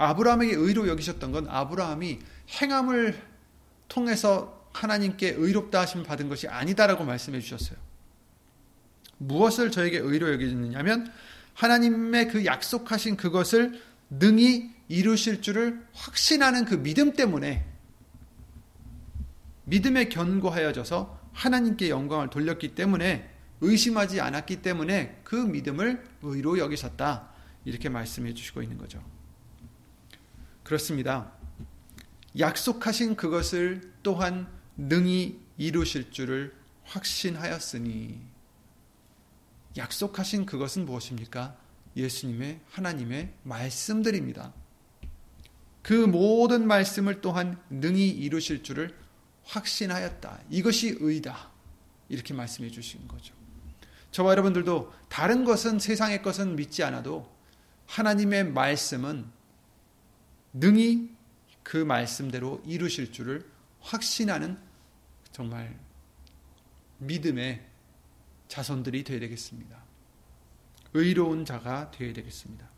아브라함에게 0.01 0.55
의로 0.55 0.89
여기셨던 0.89 1.31
건 1.31 1.47
아브라함이 1.47 2.21
행함을 2.63 3.21
통해서 3.87 4.67
하나님께 4.73 5.35
의롭다 5.37 5.83
하심 5.83 6.05
받은 6.05 6.31
것이 6.31 6.49
아니다라고 6.49 7.05
말씀해 7.05 7.39
주셨어요. 7.41 7.79
무엇을 9.19 9.71
저에게 9.71 9.99
의로 9.99 10.33
여기셨느냐면 10.33 11.13
하나님의 11.53 12.29
그 12.29 12.47
약속하신 12.47 13.19
그것을 13.19 13.79
능히 14.09 14.71
이루실 14.89 15.43
줄을 15.43 15.87
확신하는 15.93 16.65
그 16.65 16.83
믿음 16.83 17.13
때문에 17.13 17.67
믿음에 19.65 20.09
견고하여져서 20.09 21.21
하나님께 21.35 21.91
영광을 21.91 22.31
돌렸기 22.31 22.75
때문에 22.75 23.29
의심하지 23.61 24.23
않았기 24.23 24.63
때문에 24.63 25.21
그 25.25 25.37
믿음을 25.37 26.03
의로 26.23 26.59
여기셨다. 26.59 27.29
이렇게 27.67 27.91
말씀해 27.91 28.33
주시고 28.33 28.63
있는 28.63 28.79
거죠. 28.79 29.05
그렇습니다. 30.71 31.33
약속하신 32.39 33.17
그것을 33.17 33.93
또한 34.05 34.47
능히 34.77 35.41
이루실 35.57 36.13
줄을 36.13 36.55
확신하였으니 36.85 38.21
약속하신 39.77 40.47
그것은 40.47 40.87
무엇입니까? 40.87 41.57
예수님의 41.97 42.61
하나님의 42.71 43.35
말씀들입니다. 43.43 44.53
그 45.83 45.93
모든 45.93 46.69
말씀을 46.69 47.21
또한 47.21 47.61
능히 47.69 48.09
이루실 48.09 48.63
줄을 48.63 48.97
확신하였다. 49.43 50.41
이것이 50.51 50.99
의다. 51.01 51.51
이렇게 52.09 52.33
말씀해 52.33 52.71
주신 52.71 53.09
거죠. 53.09 53.35
저와 54.13 54.31
여러분들도 54.31 54.93
다른 55.09 55.45
것은 55.45 55.81
세상의 55.81 56.23
것은 56.23 56.55
믿지 56.55 56.85
않아도 56.85 57.29
하나님의 57.87 58.53
말씀은 58.53 59.40
능히 60.53 61.15
그 61.63 61.77
말씀대로 61.77 62.63
이루실 62.67 63.13
줄을 63.13 63.49
확신하는 63.81 64.59
정말 65.33 65.79
믿음의 66.99 67.65
자손들이 68.49 69.05
되어야 69.05 69.21
되겠습니다. 69.21 69.83
의로운 70.93 71.45
자가 71.45 71.91
되어야 71.93 72.13
되겠습니다. 72.13 72.69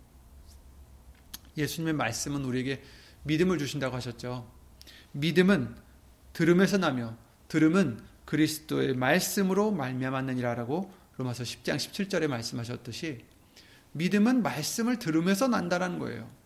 예수님의 1.56 1.94
말씀은 1.94 2.44
우리에게 2.44 2.82
믿음을 3.24 3.58
주신다고 3.58 3.96
하셨죠. 3.96 4.50
믿음은 5.12 5.74
들음에서 6.32 6.78
나며 6.78 7.16
들음은 7.48 8.00
그리스도의 8.24 8.94
말씀으로 8.94 9.70
말미암았느니라라고 9.72 10.92
로마서 11.16 11.44
10장 11.44 11.76
17절에 11.76 12.26
말씀하셨듯이 12.26 13.24
믿음은 13.92 14.42
말씀을 14.42 14.98
들으면서 14.98 15.48
난다라는 15.48 15.98
거예요. 15.98 16.41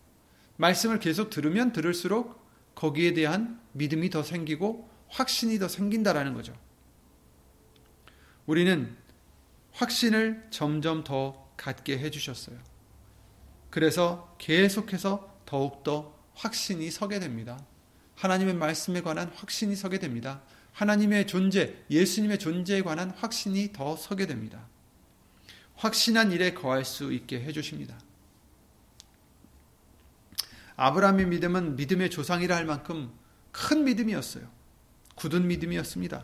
말씀을 0.57 0.99
계속 0.99 1.29
들으면 1.29 1.71
들을수록 1.71 2.45
거기에 2.75 3.13
대한 3.13 3.59
믿음이 3.71 4.09
더 4.09 4.23
생기고 4.23 4.89
확신이 5.07 5.57
더 5.59 5.67
생긴다라는 5.67 6.33
거죠. 6.33 6.53
우리는 8.45 8.95
확신을 9.71 10.47
점점 10.49 11.03
더 11.03 11.51
갖게 11.57 11.97
해주셨어요. 11.99 12.57
그래서 13.69 14.35
계속해서 14.39 15.41
더욱더 15.45 16.17
확신이 16.33 16.89
서게 16.91 17.19
됩니다. 17.19 17.59
하나님의 18.15 18.55
말씀에 18.55 19.01
관한 19.01 19.31
확신이 19.35 19.75
서게 19.75 19.99
됩니다. 19.99 20.41
하나님의 20.71 21.27
존재, 21.27 21.75
예수님의 21.89 22.39
존재에 22.39 22.81
관한 22.81 23.11
확신이 23.11 23.71
더 23.73 23.95
서게 23.95 24.27
됩니다. 24.27 24.67
확신한 25.75 26.31
일에 26.31 26.53
거할 26.53 26.85
수 26.85 27.11
있게 27.13 27.41
해주십니다. 27.41 27.99
아브라함의 30.77 31.25
믿음은 31.27 31.75
믿음의 31.75 32.09
조상이라 32.11 32.55
할 32.55 32.65
만큼 32.65 33.11
큰 33.51 33.83
믿음이었어요. 33.83 34.47
굳은 35.15 35.47
믿음이었습니다. 35.47 36.23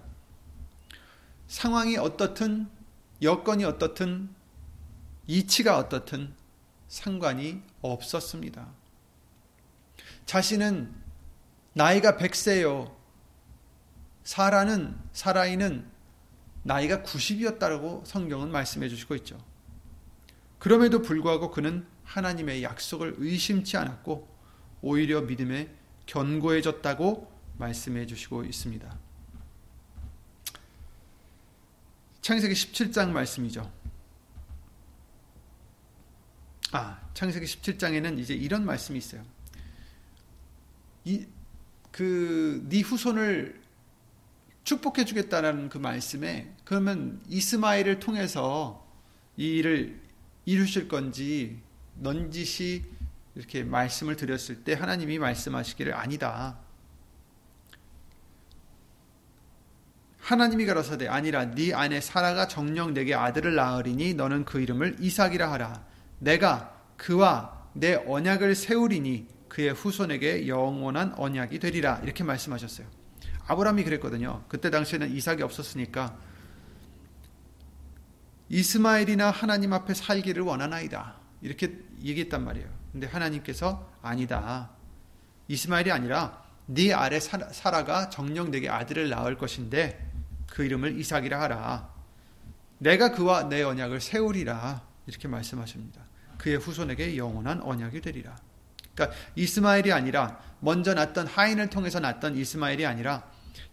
상황이 1.48 1.98
어떻든, 1.98 2.69
여건이 3.22 3.65
어떻든, 3.65 4.29
이치가 5.25 5.77
어떻든 5.77 6.33
상관이 6.88 7.63
없었습니다. 7.81 8.67
자신은 10.25 10.93
나이가 11.74 12.17
100세요. 12.17 12.95
사라는, 14.24 14.95
사라이는 15.12 15.89
나이가 16.62 17.01
90이었다고 17.01 18.05
성경은 18.05 18.51
말씀해 18.51 18.88
주시고 18.88 19.15
있죠. 19.15 19.43
그럼에도 20.60 21.01
불구하고 21.01 21.50
그는 21.50 21.86
하나님의 22.03 22.63
약속을 22.63 23.15
의심치 23.17 23.75
않았고 23.77 24.32
오히려 24.83 25.21
믿음에 25.21 25.73
견고해졌다고 26.05 27.31
말씀해 27.57 28.05
주시고 28.05 28.43
있습니다. 28.43 28.99
창세기 32.21 32.53
17장 32.53 33.09
말씀이죠. 33.09 33.71
아, 36.73 36.99
창세기 37.13 37.45
17장에는 37.45 38.19
이제 38.19 38.33
이런 38.33 38.65
말씀이 38.65 38.97
있어요. 38.97 39.23
이, 41.05 41.25
그, 41.91 42.65
네 42.67 42.81
후손을 42.81 43.61
축복해 44.65 45.05
주겠다라는 45.05 45.69
그 45.69 45.77
말씀에, 45.77 46.53
그러면 46.65 47.21
이스마엘을 47.29 47.99
통해서 47.99 48.85
이 49.37 49.57
일을 49.57 50.01
이루실 50.45 50.87
건지, 50.87 51.61
넌지시 51.95 52.92
이렇게 53.35 53.63
말씀을 53.63 54.15
드렸을 54.15 54.63
때 54.63 54.73
하나님이 54.73 55.19
말씀하시기를 55.19 55.93
아니다. 55.93 56.57
하나님이 60.19 60.65
가라사대 60.65 61.07
아니라 61.07 61.51
네 61.51 61.73
아내 61.73 61.99
사라가 61.99 62.47
정령 62.47 62.93
내게 62.93 63.13
아들을 63.13 63.55
낳으리니 63.55 64.13
너는 64.13 64.45
그 64.45 64.61
이름을 64.61 64.97
이삭이라 64.99 65.51
하라. 65.51 65.85
내가 66.19 66.81
그와 66.95 67.67
내 67.73 67.95
언약을 67.95 68.55
세우리니 68.55 69.27
그의 69.49 69.73
후손에게 69.73 70.47
영원한 70.47 71.13
언약이 71.17 71.59
되리라. 71.59 71.99
이렇게 72.03 72.23
말씀하셨어요. 72.23 72.87
아브라함이 73.47 73.83
그랬거든요. 73.83 74.45
그때 74.47 74.69
당시에는 74.69 75.11
이삭이 75.11 75.43
없었으니까 75.43 76.17
이스마엘이나 78.47 79.29
하나님 79.29 79.73
앞에 79.73 79.93
살기를 79.93 80.43
원하나이다. 80.43 81.15
이렇게 81.41 81.79
얘기했단 82.01 82.43
말이에요. 82.45 82.82
근데 82.93 83.07
하나님께서 83.07 83.91
아니다. 84.01 84.69
이스마엘이 85.47 85.91
아니라 85.91 86.43
네 86.67 86.93
아래 86.93 87.19
사라가 87.19 88.09
정령 88.09 88.51
내게 88.51 88.69
아들을 88.69 89.09
낳을 89.09 89.38
것인데 89.38 90.12
그 90.47 90.63
이름을 90.63 90.97
이삭이라 91.00 91.41
하라. 91.41 91.91
내가 92.77 93.12
그와 93.12 93.50
내 93.50 93.63
언약을 93.63 94.00
세우리라. 94.00 94.83
이렇게 95.07 95.27
말씀하십니다. 95.27 96.01
그의 96.38 96.57
후손에게 96.57 97.18
영원한 97.18 97.61
언약이 97.61 98.00
되리라. 98.00 98.35
그러니까 98.94 99.18
이스마엘이 99.35 99.91
아니라 99.91 100.39
먼저 100.59 100.94
낳던 100.94 101.25
하인을 101.27 101.70
통해서 101.70 102.00
낳던 102.00 102.37
이스마엘이 102.37 102.85
아니라 102.85 103.24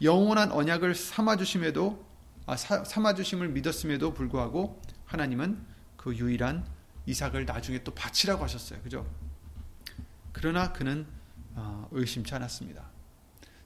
영원한 0.03 0.51
언약을 0.51 0.95
삼아 0.95 1.37
주심에도 1.37 2.07
아, 2.47 2.57
삼아 2.57 3.15
주심을 3.15 3.51
믿었음에도 3.51 4.15
불구하고 4.15 4.81
하나님은 5.05 5.65
그 5.97 6.17
유일한 6.17 6.65
이삭을 7.07 7.47
나중에 7.47 7.83
또 7.83 7.93
바치라고 7.95 8.45
하셨어요. 8.45 8.81
그죠? 8.83 9.07
그러나 10.33 10.73
그는 10.73 11.07
어, 11.55 11.89
의심치 11.91 12.35
않았습니다. 12.35 12.85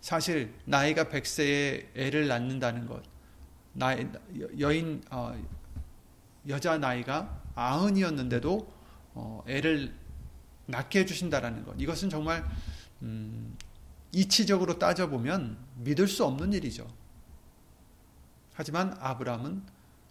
사실 0.01 0.55
나이가 0.65 1.05
100세에 1.05 1.87
애를 1.97 2.29
낳는다는 2.29 2.87
것, 2.87 3.03
나이, 3.73 4.07
여인 4.59 5.03
어, 5.11 5.35
여자 6.49 6.79
나이가 6.79 7.43
아흔이었는데도 7.55 8.73
어, 9.15 9.45
애를 9.47 9.95
낳게 10.67 11.01
해주신다라는 11.01 11.65
것, 11.65 11.75
이것은 11.79 12.11
정말 12.11 12.45
음, 13.03 13.57
이치적으로 14.13 14.79
따져 14.79 15.09
보면 15.09 15.59
믿을 15.77 16.07
수 16.07 16.25
없는 16.25 16.53
일이죠. 16.53 16.87
하지만 18.55 18.97
아브라함은 19.01 19.63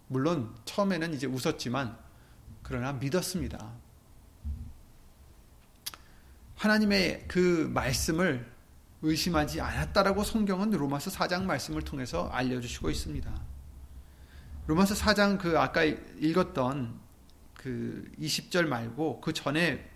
물론 0.08 0.54
처음에는 0.64 1.14
이제 1.14 1.26
웃었지만 1.26 1.96
그러나 2.64 2.94
믿었습니다. 2.94 3.72
하나님의 6.56 7.26
그 7.28 7.70
말씀을 7.72 8.50
의심하지 9.02 9.60
않았다라고 9.60 10.24
성경은 10.24 10.70
로마서 10.70 11.10
4장 11.10 11.44
말씀을 11.44 11.82
통해서 11.82 12.28
알려주시고 12.30 12.88
있습니다. 12.88 13.30
로마서 14.66 14.94
4장 14.94 15.38
그 15.38 15.58
아까 15.58 15.84
읽었던 15.84 16.98
그 17.54 18.10
20절 18.18 18.66
말고 18.66 19.20
그 19.20 19.34
전에 19.34 19.90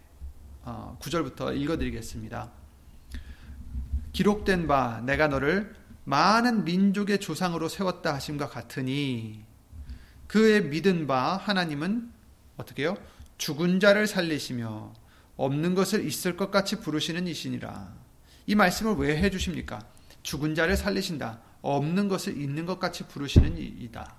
9절부터 0.64 1.40
어, 1.40 1.52
읽어드리겠습니다. 1.52 2.52
기록된 4.12 4.66
바 4.66 5.00
내가 5.07 5.28
너를 5.28 5.74
많은 6.04 6.64
민족의 6.64 7.20
조상으로 7.20 7.68
세웠다 7.68 8.12
하심과 8.14 8.50
같으니 8.50 9.44
그의 10.26 10.64
믿은 10.64 11.07
바 11.07 11.38
하나님은 11.38 12.17
어떻게요? 12.59 12.97
죽은 13.38 13.81
자를 13.81 14.07
살리시며 14.07 14.92
없는 15.37 15.75
것을 15.75 16.05
있을 16.05 16.37
것 16.37 16.51
같이 16.51 16.81
부르시는 16.81 17.27
이시니라. 17.27 17.94
이 18.47 18.55
말씀을 18.55 18.94
왜 18.97 19.16
해주십니까? 19.16 19.79
죽은 20.23 20.55
자를 20.55 20.77
살리신다. 20.77 21.40
없는 21.62 22.09
것을 22.09 22.37
있는 22.37 22.66
것 22.66 22.79
같이 22.79 23.07
부르시는 23.07 23.57
이다. 23.57 24.14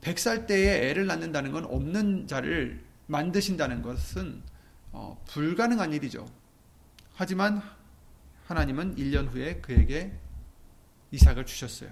100살 0.00 0.46
때에 0.46 0.90
애를 0.90 1.06
낳는다는 1.06 1.50
건 1.52 1.64
없는 1.64 2.28
자를 2.28 2.84
만드신다는 3.06 3.82
것은 3.82 4.42
어, 4.92 5.22
불가능한 5.26 5.92
일이죠. 5.92 6.26
하지만 7.14 7.62
하나님은 8.46 8.96
1년 8.96 9.28
후에 9.32 9.60
그에게 9.60 10.12
이삭을 11.10 11.46
주셨어요. 11.46 11.90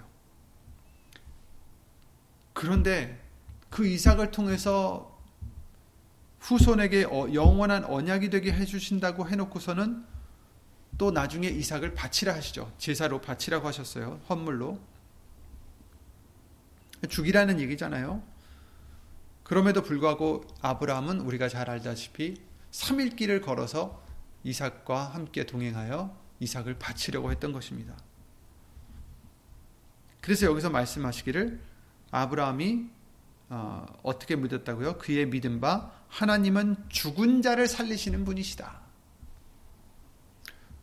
그런데 2.52 3.25
그 3.70 3.86
이삭을 3.86 4.30
통해서 4.30 5.16
후손에게 6.40 7.04
어, 7.04 7.32
영원한 7.32 7.84
언약이 7.84 8.30
되게 8.30 8.52
해주신다고 8.52 9.28
해놓고서는 9.28 10.04
또 10.98 11.10
나중에 11.10 11.48
이삭을 11.48 11.94
바치라 11.94 12.34
하시죠. 12.34 12.72
제사로 12.78 13.20
바치라고 13.20 13.66
하셨어요. 13.66 14.20
헌물로. 14.28 14.78
죽이라는 17.08 17.60
얘기잖아요. 17.60 18.22
그럼에도 19.42 19.82
불구하고 19.82 20.44
아브라함은 20.60 21.20
우리가 21.20 21.48
잘 21.48 21.68
알다시피 21.68 22.40
3일 22.72 23.16
길을 23.16 23.42
걸어서 23.42 24.02
이삭과 24.42 25.14
함께 25.14 25.44
동행하여 25.44 26.16
이삭을 26.40 26.78
바치려고 26.78 27.30
했던 27.30 27.52
것입니다. 27.52 27.94
그래서 30.20 30.46
여기서 30.46 30.70
말씀하시기를 30.70 31.60
아브라함이 32.10 32.95
어, 33.48 33.86
떻게 34.18 34.36
믿었다고요? 34.36 34.98
그의 34.98 35.26
믿은 35.26 35.60
바 35.60 35.92
하나님은 36.08 36.76
죽은 36.88 37.42
자를 37.42 37.68
살리시는 37.68 38.24
분이시다. 38.24 38.80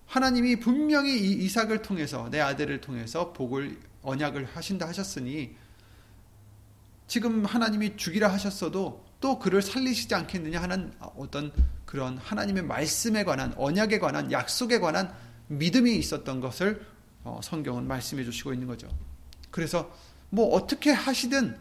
하나님이 0.06 0.60
분명히 0.60 1.20
이 1.20 1.46
이삭을 1.46 1.82
통해서 1.82 2.30
내 2.30 2.40
아들을 2.40 2.82
통해서 2.82 3.34
복을 3.34 3.80
언약을 4.04 4.46
하신다 4.54 4.88
하셨으니 4.88 5.56
지금 7.08 7.46
하나님이 7.46 7.98
죽이라 7.98 8.32
하셨어도 8.32 9.04
또 9.20 9.40
그를 9.40 9.62
살리시지 9.62 10.14
않겠느냐 10.14 10.62
하는 10.62 10.94
어떤 11.00 11.52
그런 11.86 12.18
하나님의 12.18 12.64
말씀에 12.64 13.24
관한 13.24 13.54
언약에 13.58 14.00
관한 14.00 14.32
약속에 14.32 14.80
관한 14.80 15.14
믿음이 15.48 15.96
있었던 15.96 16.40
것을 16.40 16.86
어, 17.24 17.40
성경은 17.42 17.88
말씀해 17.88 18.24
주시고 18.24 18.54
있는 18.54 18.68
거죠. 18.68 18.90
그래서 19.50 19.92
뭐 20.30 20.54
어떻게 20.56 20.92
하시든 20.92 21.58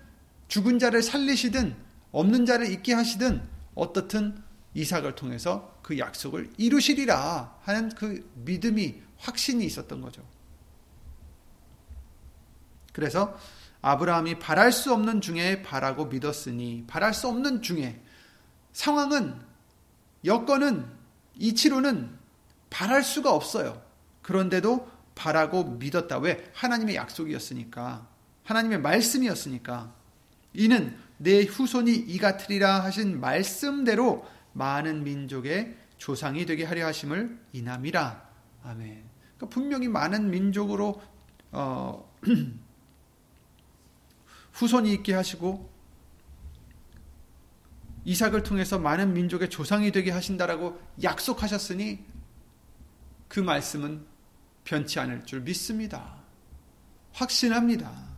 죽은 0.52 0.78
자를 0.78 1.00
살리시든 1.02 1.74
없는 2.10 2.44
자를 2.44 2.70
있게 2.70 2.92
하시든 2.92 3.42
어떻든 3.74 4.36
이삭을 4.74 5.14
통해서 5.14 5.78
그 5.80 5.98
약속을 5.98 6.52
이루시리라 6.58 7.58
하는 7.62 7.88
그 7.88 8.30
믿음이 8.34 9.00
확신이 9.16 9.64
있었던 9.64 10.02
거죠. 10.02 10.22
그래서 12.92 13.34
아브라함이 13.80 14.40
바랄 14.40 14.72
수 14.72 14.92
없는 14.92 15.22
중에 15.22 15.62
바라고 15.62 16.04
믿었으니 16.04 16.84
바랄 16.86 17.14
수 17.14 17.28
없는 17.28 17.62
중에 17.62 18.02
상황은 18.74 19.40
여건은 20.26 20.86
이치로는 21.36 22.14
바랄 22.68 23.02
수가 23.02 23.32
없어요. 23.32 23.82
그런데도 24.20 24.86
바라고 25.14 25.64
믿었다. 25.64 26.18
왜? 26.18 26.50
하나님의 26.52 26.96
약속이었으니까. 26.96 28.06
하나님의 28.44 28.82
말씀이었으니까. 28.82 30.01
이는 30.54 30.96
내 31.18 31.42
후손이 31.42 31.94
이 31.94 32.18
같으리라 32.18 32.82
하신 32.84 33.20
말씀대로 33.20 34.26
많은 34.52 35.04
민족의 35.04 35.76
조상이 35.98 36.46
되게 36.46 36.64
하려 36.64 36.86
하심을 36.86 37.38
이남이라. 37.52 38.30
아멘. 38.64 39.04
그러니까 39.36 39.48
분명히 39.48 39.88
많은 39.88 40.30
민족으로 40.30 41.00
어, 41.52 42.12
후손이 44.52 44.92
있게 44.94 45.14
하시고 45.14 45.70
이삭을 48.04 48.42
통해서 48.42 48.78
많은 48.78 49.14
민족의 49.14 49.48
조상이 49.48 49.92
되게 49.92 50.10
하신다라고 50.10 50.80
약속하셨으니 51.02 52.04
그 53.28 53.40
말씀은 53.40 54.04
변치 54.64 54.98
않을 54.98 55.24
줄 55.24 55.40
믿습니다. 55.42 56.16
확신합니다. 57.12 58.11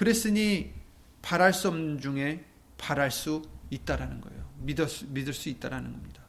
그랬으니 0.00 0.72
바랄 1.20 1.52
수 1.52 1.68
없는 1.68 2.00
중에 2.00 2.42
바랄 2.78 3.10
수 3.10 3.42
있다라는 3.68 4.22
거예요. 4.22 4.48
믿을 4.60 4.88
수, 4.88 5.06
믿을 5.08 5.34
수 5.34 5.50
있다라는 5.50 5.92
겁니다. 5.92 6.22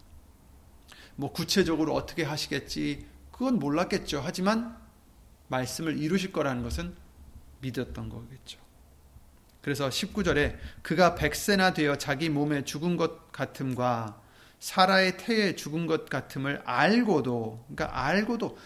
뭐 1.15 1.31
구체적으로 1.31 1.93
어떻게 1.93 2.25
하시겠지 2.25 3.05
그건 3.31 3.59
몰랐겠죠. 3.59 4.21
하지만 4.21 4.77
말씀을 5.47 5.97
이루실 5.97 6.33
거라는 6.33 6.63
것은 6.63 6.93
믿었던 7.61 8.09
거겠죠. 8.09 8.59
그래서 9.61 9.87
19절에 9.87 10.57
그가 10.81 11.15
백세나 11.15 11.73
되어 11.73 11.95
자기 11.95 12.27
몸에 12.27 12.65
죽은 12.65 12.97
것 12.97 13.31
같음과 13.31 14.21
사라의 14.59 15.15
태에 15.15 15.55
죽은 15.55 15.87
것 15.87 16.09
같음을 16.09 16.61
알고도 16.65 17.67
그러니까 17.69 18.05
알고도 18.05 18.57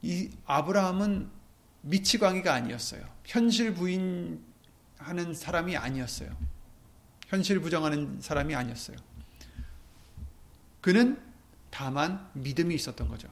이 0.00 0.30
아브라함은 0.46 1.39
미치광이가 1.82 2.52
아니었어요. 2.52 3.02
현실 3.24 3.74
부인하는 3.74 5.34
사람이 5.34 5.76
아니었어요. 5.76 6.36
현실 7.26 7.60
부정하는 7.60 8.20
사람이 8.20 8.54
아니었어요. 8.54 8.96
그는 10.80 11.20
다만 11.70 12.28
믿음이 12.34 12.74
있었던 12.74 13.08
거죠. 13.08 13.28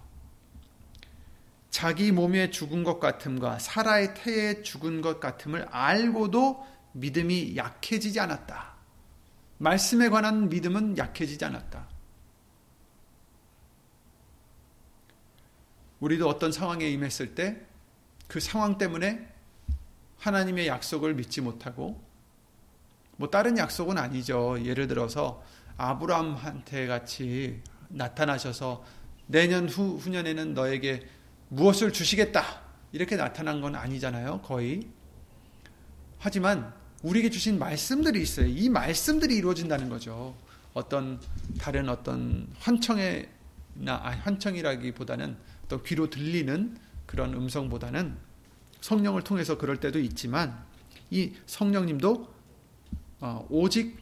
자기 1.71 2.13
몸에 2.13 2.51
죽은 2.51 2.85
것 2.85 2.99
같음과 2.99 3.59
사라의 3.59 4.15
태에 4.15 4.63
죽은 4.63 5.01
것 5.01 5.21
같음을 5.21 5.65
알고도 5.71 6.67
믿음이 6.93 7.57
약해지지 7.57 8.19
않았다. 8.21 8.75
말씀에 9.59 10.09
관한 10.09 10.49
믿음은 10.49 10.97
약해지지 10.97 11.45
않았다. 11.45 11.89
우리도 16.01 16.29
어떤 16.29 16.53
상황에 16.53 16.89
임했을 16.89 17.35
때 17.35 17.68
그 18.29 18.41
상황 18.41 18.79
때문에 18.79 19.27
하나님의 20.19 20.69
약속을 20.69 21.15
믿지 21.15 21.41
못하고 21.41 22.01
뭐 23.17 23.31
다른 23.31 23.59
약속은 23.59 23.99
아니죠. 23.99 24.65
예를 24.65 24.87
들어서 24.87 25.43
아브라함한테 25.77 26.87
같이 26.87 27.61
나타나셔서 27.89 28.85
내년 29.27 29.69
후, 29.69 29.97
후년에는 29.97 30.55
너에게 30.55 31.07
무엇을 31.49 31.93
주시겠다. 31.93 32.63
이렇게 32.93 33.17
나타난 33.17 33.61
건 33.61 33.75
아니잖아요. 33.75 34.43
거의. 34.43 34.89
하지만 36.19 36.73
우리에게 37.03 37.31
주신 37.31 37.59
말씀들이 37.59 38.21
있어요. 38.21 38.47
이 38.47 38.69
말씀들이 38.69 39.37
이루어진다는 39.37 39.89
거죠. 39.89 40.35
어떤 40.75 41.21
다른 41.59 41.89
어떤 41.89 42.49
환청에나 42.59 43.27
아, 43.87 44.11
환청이라기보다는 44.23 45.37
또 45.69 45.83
귀로 45.83 46.11
들리는 46.11 46.77
그런 47.09 47.33
음성보다는 47.33 48.17
성령을 48.83 49.25
통해서 49.25 49.59
그럴 49.59 49.79
때도 49.81 49.99
있지만 49.99 50.65
이 51.11 51.33
성령님도 51.47 52.35
어, 53.21 53.47
오직 53.51 53.99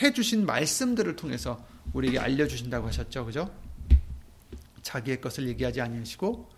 해주신 0.00 0.46
말씀들을 0.46 1.16
통해서 1.16 1.66
우리에게 1.92 2.18
알려주신다고 2.18 2.86
하셨죠, 2.88 3.24
그죠? 3.24 3.50
자기의 4.82 5.20
것을 5.20 5.48
얘기하지 5.48 5.80
아니하시고 5.80 6.48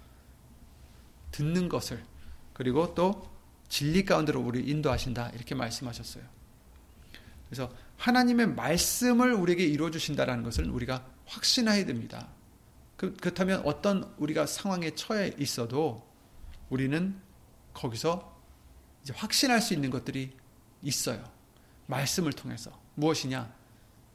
듣는 1.31 1.69
것을 1.69 2.03
그리고 2.53 2.95
또 2.95 3.31
진리 3.69 4.05
가운데로 4.05 4.41
우리 4.41 4.69
인도하신다 4.69 5.31
이렇게 5.31 5.55
말씀하셨어요. 5.55 6.25
그래서 7.49 7.73
하나님의 7.99 8.49
말씀을 8.49 9.33
우리에게 9.33 9.65
이루어 9.65 9.91
주신다라는 9.91 10.43
것을 10.43 10.69
우리가 10.69 11.07
확신해야 11.27 11.87
됩니다. 11.87 12.29
그, 12.99 13.15
그렇다면 13.15 13.63
어떤 13.65 14.13
우리가 14.19 14.45
상황에 14.47 14.91
처해 14.91 15.33
있어도 15.39 16.05
우리는 16.69 17.17
거기서 17.73 18.37
이제 19.03 19.15
확신할 19.17 19.63
수 19.63 19.73
있는 19.73 19.89
것들이 19.89 20.33
있어요. 20.83 21.25
말씀을 21.87 22.33
통해서 22.33 22.73
무엇이냐? 22.97 23.55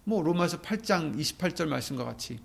뭐 0.04 0.22
로마서 0.22 0.62
8장 0.62 1.18
28절 1.18 1.68
말씀과 1.68 2.04
같이 2.04 2.40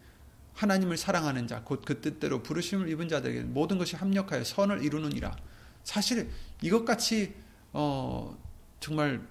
하나님을 0.55 0.96
사랑하는 0.96 1.48
자, 1.48 1.62
곧 1.64 1.85
그 1.85 2.01
뜻대로 2.01 2.40
부르심을 2.42 2.88
입은 2.88 3.09
자들에게 3.09 3.40
모든 3.42 3.77
것이 3.77 3.96
합력하여 3.96 4.44
선을 4.44 4.85
이루느니라. 4.85 5.37
사실 5.83 6.31
이것같이 6.62 7.35
어, 7.72 8.38
정말 8.79 9.27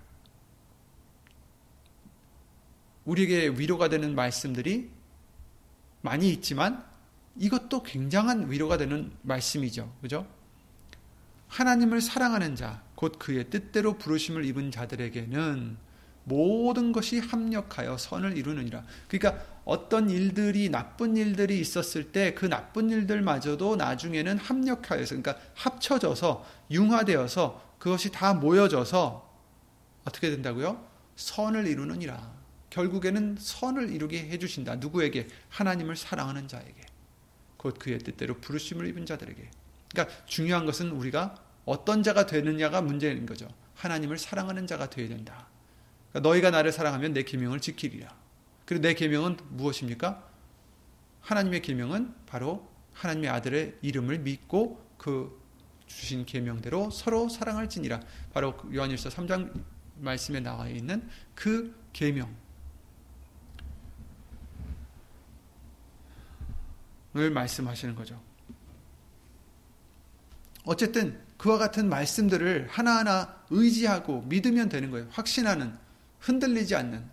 우리에게 3.06 3.48
위로가 3.48 3.88
되는 3.88 4.14
말씀들이 4.14 4.90
많이 6.02 6.30
있지만 6.32 6.86
이것도 7.40 7.84
굉장한 7.84 8.52
위로가 8.52 8.78
되는 8.78 9.12
말씀이죠. 9.22 9.94
그죠? 10.02 10.28
하나님을 11.48 12.02
사랑하는 12.02 12.56
자, 12.56 12.82
곧 12.96 13.18
그의 13.20 13.50
뜻대로 13.50 13.98
부르심을 13.98 14.44
입은 14.46 14.72
자들에게는 14.72 15.78
모든 16.26 16.92
것이 16.92 17.20
합력하여 17.20 17.98
선을 17.98 18.38
이루느니라. 18.38 18.84
그러니까 19.08 19.44
어떤 19.64 20.10
일들이 20.10 20.70
나쁜 20.70 21.16
일들이 21.16 21.60
있었을 21.60 22.12
때 22.12 22.34
그 22.36 22.46
나쁜 22.46 22.90
일들마저도 22.90 23.78
나중에는 23.78 24.38
합력하여서 24.38 25.16
그러니까 25.16 25.38
합쳐져서 25.56 26.46
융화되어서 26.72 27.76
그것이 27.80 28.12
다 28.12 28.34
모여져서 28.34 29.28
어떻게 30.04 30.30
된다고요? 30.30 30.86
선을 31.16 31.68
이루느니라. 31.68 32.36
결국에는 32.70 33.38
선을 33.40 33.92
이루게 33.92 34.20
해 34.20 34.38
주신다. 34.38 34.76
누구에게? 34.76 35.28
하나님을 35.50 35.96
사랑하는 35.96 36.48
자에게. 36.48 36.77
곧 37.58 37.78
그의 37.80 38.00
뜻대로 38.00 38.38
부르심을 38.38 38.88
입은 38.88 39.06
자들에게. 39.06 39.50
그러니까 39.92 40.26
중요한 40.26 40.66
것은 40.66 40.92
우리가 40.92 41.36
어떤 41.66 42.04
자가 42.04 42.26
되느냐가 42.26 42.82
문제인 42.82 43.26
거죠. 43.26 43.48
하나님을 43.76 44.18
사랑하는 44.18 44.68
자가 44.68 44.90
되어야 44.90 45.10
된다. 45.10 45.48
그러니까 46.12 46.30
너희가 46.30 46.52
나를 46.52 46.72
사랑하면 46.72 47.14
내 47.14 47.24
계명을 47.24 47.60
지키리라. 47.60 48.16
그리고 48.66 48.82
내 48.82 48.94
계명은 48.94 49.38
무엇입니까? 49.50 50.28
하나님의 51.22 51.62
계명은 51.62 52.14
바로 52.26 52.70
하나님의 52.94 53.30
아들의 53.30 53.78
이름을 53.82 54.20
믿고 54.20 54.86
그 54.98 55.42
주신 55.88 56.26
계명대로 56.26 56.90
서로 56.90 57.30
사랑할지니라. 57.30 58.02
바로 58.34 58.58
그 58.58 58.74
요한일서 58.76 59.10
3장 59.10 59.64
말씀에 60.00 60.40
나와 60.40 60.68
있는 60.68 61.08
그 61.34 61.76
계명 61.94 62.34
말씀하시는 67.30 67.96
거죠. 67.96 68.22
어쨌든 70.66 71.20
그와 71.38 71.58
같은 71.58 71.88
말씀들을 71.90 72.68
하나하나 72.70 73.42
의지하고 73.50 74.22
믿으면 74.24 74.70
되는 74.70 74.92
거예요. 74.92 75.08
확신하는 75.12 75.78
흔들리지 76.20 76.76
않는 76.76 77.10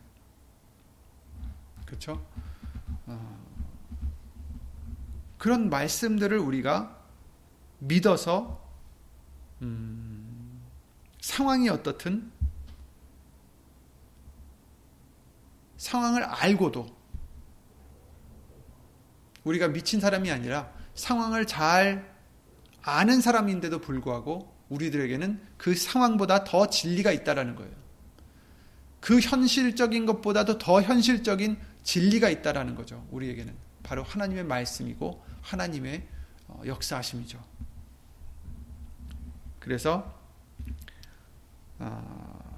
그렇죠? 1.86 2.26
어, 3.06 3.44
그런 5.38 5.70
말씀들을 5.70 6.38
우리가 6.38 7.00
믿어서 7.78 8.64
음, 9.62 10.62
상황이 11.20 11.68
어떻든 11.68 12.32
상황을 15.76 16.24
알고도 16.24 17.03
우리가 19.44 19.68
미친 19.68 20.00
사람이 20.00 20.30
아니라 20.30 20.70
상황을 20.94 21.46
잘 21.46 22.12
아는 22.82 23.20
사람인데도 23.20 23.80
불구하고 23.80 24.52
우리들에게는 24.68 25.40
그 25.56 25.74
상황보다 25.74 26.44
더 26.44 26.68
진리가 26.68 27.12
있다라는 27.12 27.54
거예요. 27.54 27.72
그 29.00 29.20
현실적인 29.20 30.06
것보다도 30.06 30.58
더 30.58 30.80
현실적인 30.80 31.58
진리가 31.82 32.30
있다라는 32.30 32.74
거죠. 32.74 33.06
우리에게는 33.10 33.54
바로 33.82 34.02
하나님의 34.02 34.44
말씀이고 34.44 35.22
하나님의 35.42 36.06
어, 36.48 36.62
역사하심이죠. 36.66 37.38
그래서 39.60 40.18
아, 41.78 42.53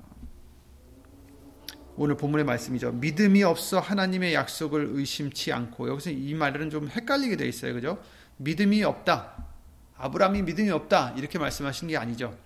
오늘 1.98 2.16
본문의 2.16 2.44
말씀이죠. 2.44 2.92
믿음이 2.92 3.42
없어 3.42 3.80
하나님의 3.80 4.34
약속을 4.34 4.88
의심치 4.90 5.52
않고 5.52 5.88
여기서 5.88 6.10
이 6.10 6.34
말은 6.34 6.70
좀 6.70 6.88
헷갈리게 6.88 7.36
돼 7.36 7.48
있어요. 7.48 7.72
그죠? 7.72 8.02
믿음이 8.36 8.82
없다. 8.84 9.46
아브라함이 9.96 10.42
믿음이 10.42 10.70
없다. 10.70 11.14
이렇게 11.16 11.38
말씀하신 11.38 11.88
게 11.88 11.96
아니죠. 11.96 12.36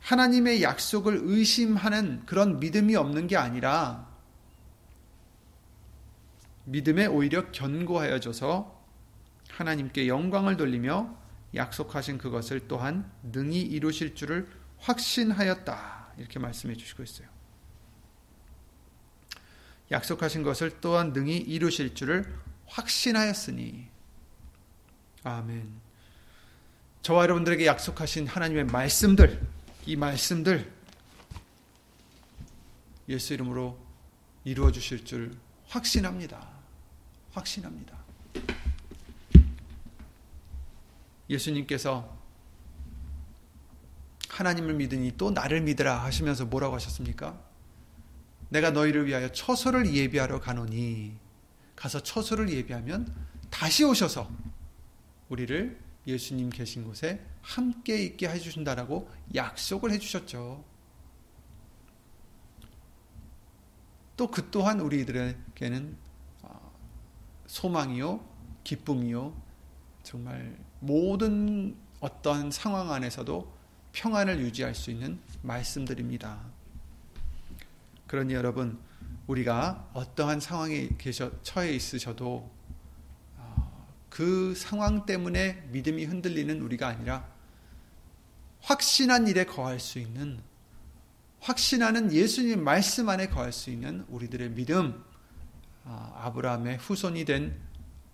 하나님의 0.00 0.62
약속을 0.62 1.20
의심하는 1.22 2.22
그런 2.24 2.60
믿음이 2.60 2.96
없는 2.96 3.26
게 3.26 3.36
아니라 3.36 4.08
믿음에 6.64 7.06
오히려 7.06 7.50
견고하여져서 7.50 8.78
하나님께 9.50 10.08
영광을 10.08 10.56
돌리며 10.56 11.16
약속하신 11.54 12.18
그것을 12.18 12.68
또한 12.68 13.10
능히 13.22 13.60
이루실 13.60 14.14
줄을 14.14 14.48
확신하였다. 14.78 16.14
이렇게 16.18 16.38
말씀해 16.38 16.74
주시고 16.74 17.02
있어요. 17.02 17.37
약속하신 19.90 20.42
것을 20.42 20.80
또한 20.80 21.12
능히 21.12 21.36
이루실 21.36 21.94
줄을 21.94 22.32
확신하였으니. 22.66 23.88
아멘. 25.24 25.88
저와 27.02 27.22
여러분들에게 27.22 27.64
약속하신 27.66 28.26
하나님의 28.26 28.66
말씀들, 28.66 29.40
이 29.86 29.96
말씀들, 29.96 30.70
예수 33.08 33.32
이름으로 33.32 33.78
이루어 34.44 34.70
주실 34.70 35.04
줄 35.04 35.34
확신합니다. 35.68 36.46
확신합니다. 37.32 37.96
예수님께서 41.30 42.16
하나님을 44.28 44.74
믿으니 44.74 45.16
또 45.16 45.30
나를 45.30 45.62
믿으라 45.62 46.02
하시면서 46.04 46.44
뭐라고 46.46 46.74
하셨습니까? 46.74 47.47
내가 48.48 48.70
너희를 48.70 49.06
위하여 49.06 49.30
처소를 49.30 49.94
예비하러 49.94 50.40
가노니 50.40 51.16
가서 51.76 52.02
처소를 52.02 52.50
예비하면 52.50 53.14
다시 53.50 53.84
오셔서 53.84 54.30
우리를 55.28 55.78
예수님 56.06 56.50
계신 56.50 56.84
곳에 56.84 57.24
함께 57.42 58.02
있게 58.02 58.28
해 58.28 58.38
주신다라고 58.38 59.10
약속을 59.34 59.90
해 59.90 59.98
주셨죠. 59.98 60.64
또 64.16 64.30
그 64.30 64.50
또한 64.50 64.80
우리들에게는 64.80 65.96
어, 66.42 66.72
소망이요, 67.46 68.24
기쁨이요, 68.64 69.40
정말 70.02 70.58
모든 70.80 71.76
어떤 72.00 72.50
상황 72.50 72.90
안에서도 72.90 73.56
평안을 73.92 74.40
유지할 74.40 74.74
수 74.74 74.90
있는 74.90 75.20
말씀들입니다. 75.42 76.57
그러니 78.08 78.34
여러분, 78.34 78.80
우리가 79.28 79.90
어떠한 79.92 80.40
상황에 80.40 80.88
계셔, 80.96 81.30
처해 81.42 81.72
있으셔도 81.74 82.50
어, 83.36 83.86
그 84.08 84.54
상황 84.56 85.04
때문에 85.04 85.68
믿음이 85.70 86.06
흔들리는 86.06 86.60
우리가 86.62 86.88
아니라 86.88 87.28
확신한 88.62 89.28
일에 89.28 89.44
거할 89.44 89.78
수 89.78 89.98
있는 89.98 90.40
확신하는 91.40 92.10
예수님 92.12 92.64
말씀 92.64 93.08
안에 93.10 93.28
거할 93.28 93.52
수 93.52 93.70
있는 93.70 94.04
우리들의 94.08 94.50
믿음 94.52 95.04
어, 95.84 96.12
아브라함의 96.16 96.78
후손이 96.78 97.26
된 97.26 97.60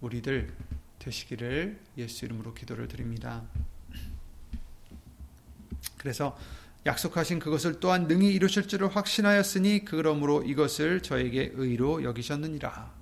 우리들 0.00 0.54
되시기를 0.98 1.80
예수 1.98 2.24
이름으로 2.24 2.52
기도를 2.52 2.88
드립니다. 2.88 3.44
그래서 5.96 6.36
약속하신 6.86 7.38
그것을 7.38 7.80
또한 7.80 8.06
능히 8.06 8.32
이루실 8.34 8.68
줄을 8.68 8.94
확신하였으니 8.94 9.84
그러므로 9.84 10.42
이것을 10.42 11.00
저에게 11.00 11.52
의로 11.54 12.02
여기셨느니라. 12.02 12.92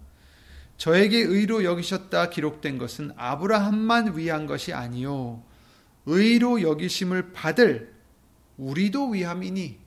저에게 0.76 1.18
의로 1.18 1.64
여기셨다 1.64 2.30
기록된 2.30 2.78
것은 2.78 3.12
아브라함만 3.16 4.16
위한 4.16 4.46
것이 4.46 4.72
아니요 4.72 5.42
의로 6.06 6.62
여기심을 6.62 7.32
받을 7.32 7.94
우리도 8.56 9.10
위함이니 9.10 9.78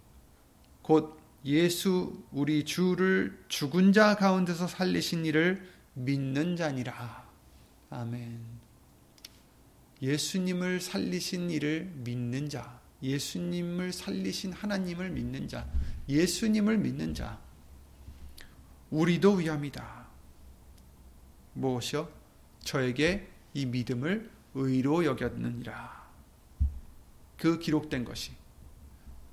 곧 0.81 1.19
예수 1.45 2.23
우리 2.31 2.63
주를 2.65 3.38
죽은 3.47 3.93
자 3.93 4.15
가운데서 4.15 4.67
살리신 4.67 5.25
이를 5.25 5.67
믿는 5.93 6.55
자니라. 6.55 7.25
아멘. 7.89 8.39
예수님을 10.01 10.81
살리신 10.81 11.49
이를 11.51 11.91
믿는 11.95 12.49
자. 12.49 12.85
예수님을 13.06 13.94
살리신 13.94 14.54
하나님을 14.54 15.12
믿는 15.12 15.48
자, 15.48 15.68
예수님을 16.10 16.78
믿는 16.78 17.13
자, 17.13 17.39
우리도 18.89 19.36
위함이다. 19.36 20.08
무엇이요? 21.54 22.10
저에게 22.60 23.30
이 23.54 23.65
믿음을 23.65 24.30
의로 24.56 25.06
여겼느니라. 25.06 26.06
그 27.38 27.60
기록된 27.60 28.06
것이 28.06 28.32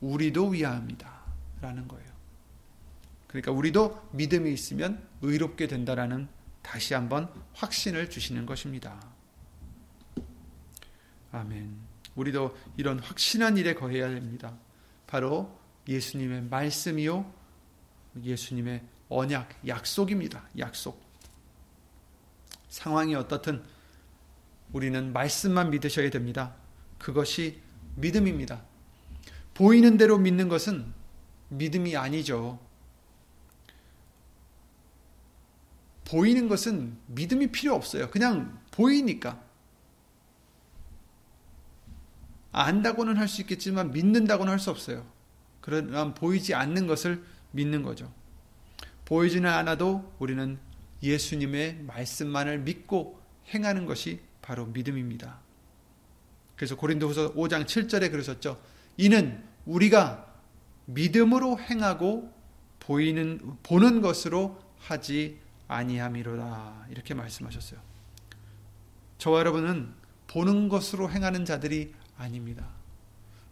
우리도 0.01 0.49
위함이다. 0.49 1.23
라는 1.61 1.87
거예요. 1.87 2.13
그러니까 3.29 3.53
우리도 3.53 4.11
믿음이 4.13 4.53
있으면 4.53 5.07
의롭게 5.23 5.69
된다라는 5.69 6.29
다시 6.61 6.95
한번 6.95 7.33
확신을 7.55 8.11
주시는 8.11 8.45
것입니다. 8.45 9.01
아멘. 11.31 11.92
우리도 12.15 12.57
이런 12.77 12.99
확신한 12.99 13.57
일에 13.57 13.75
거해야 13.75 14.09
됩니다. 14.09 14.55
바로 15.07 15.59
예수님의 15.89 16.43
말씀이요. 16.43 17.33
예수님의 18.23 18.83
언약, 19.09 19.67
약속입니다. 19.67 20.49
약속. 20.59 21.03
상황이 22.69 23.15
어떻든 23.15 23.63
우리는 24.73 25.13
말씀만 25.13 25.71
믿으셔야 25.71 26.11
됩니다. 26.11 26.55
그것이 26.99 27.61
믿음입니다. 27.97 28.63
보이는 29.55 29.99
대로 29.99 30.19
믿는 30.19 30.49
것은 30.49 30.93
믿음이 31.49 31.97
아니죠. 31.97 32.59
보이는 36.07 36.49
것은 36.49 36.97
믿음이 37.07 37.53
필요 37.53 37.75
없어요. 37.75 38.11
그냥 38.11 38.61
보이니까. 38.71 39.43
안다고는 42.53 43.17
할 43.17 43.29
수 43.29 43.41
있겠지만 43.41 43.91
믿는다고는 43.93 44.53
할 44.53 44.59
수 44.59 44.71
없어요. 44.71 45.07
그러나 45.61 46.13
보이지 46.15 46.55
않는 46.55 46.87
것을 46.87 47.25
믿는 47.53 47.83
거죠. 47.83 48.13
보이지는 49.05 49.51
않아도 49.51 50.13
우리는 50.19 50.59
예수님의 51.03 51.83
말씀만을 51.87 52.61
믿고 52.61 53.21
행하는 53.55 53.87
것이 53.87 54.21
바로 54.41 54.67
믿음입니다. 54.67 55.41
그래서 56.57 56.77
고린도후서 56.77 57.35
5장 57.35 57.65
7절에 57.65 58.11
그러셨죠. 58.11 58.61
이는 58.97 59.43
우리가 59.67 60.33
믿음으로 60.87 61.59
행하고 61.59 62.33
보이는 62.81 63.41
보는 63.63 64.01
것으로 64.01 64.61
하지 64.79 65.39
아니함이로다. 65.69 66.87
이렇게 66.91 67.15
말씀하셨어요. 67.15 67.81
저와 69.19 69.41
여러분은 69.41 69.93
보는 70.27 70.69
것으로 70.69 71.11
행하는 71.11 71.45
자들이 71.45 71.95
아닙니다. 72.17 72.69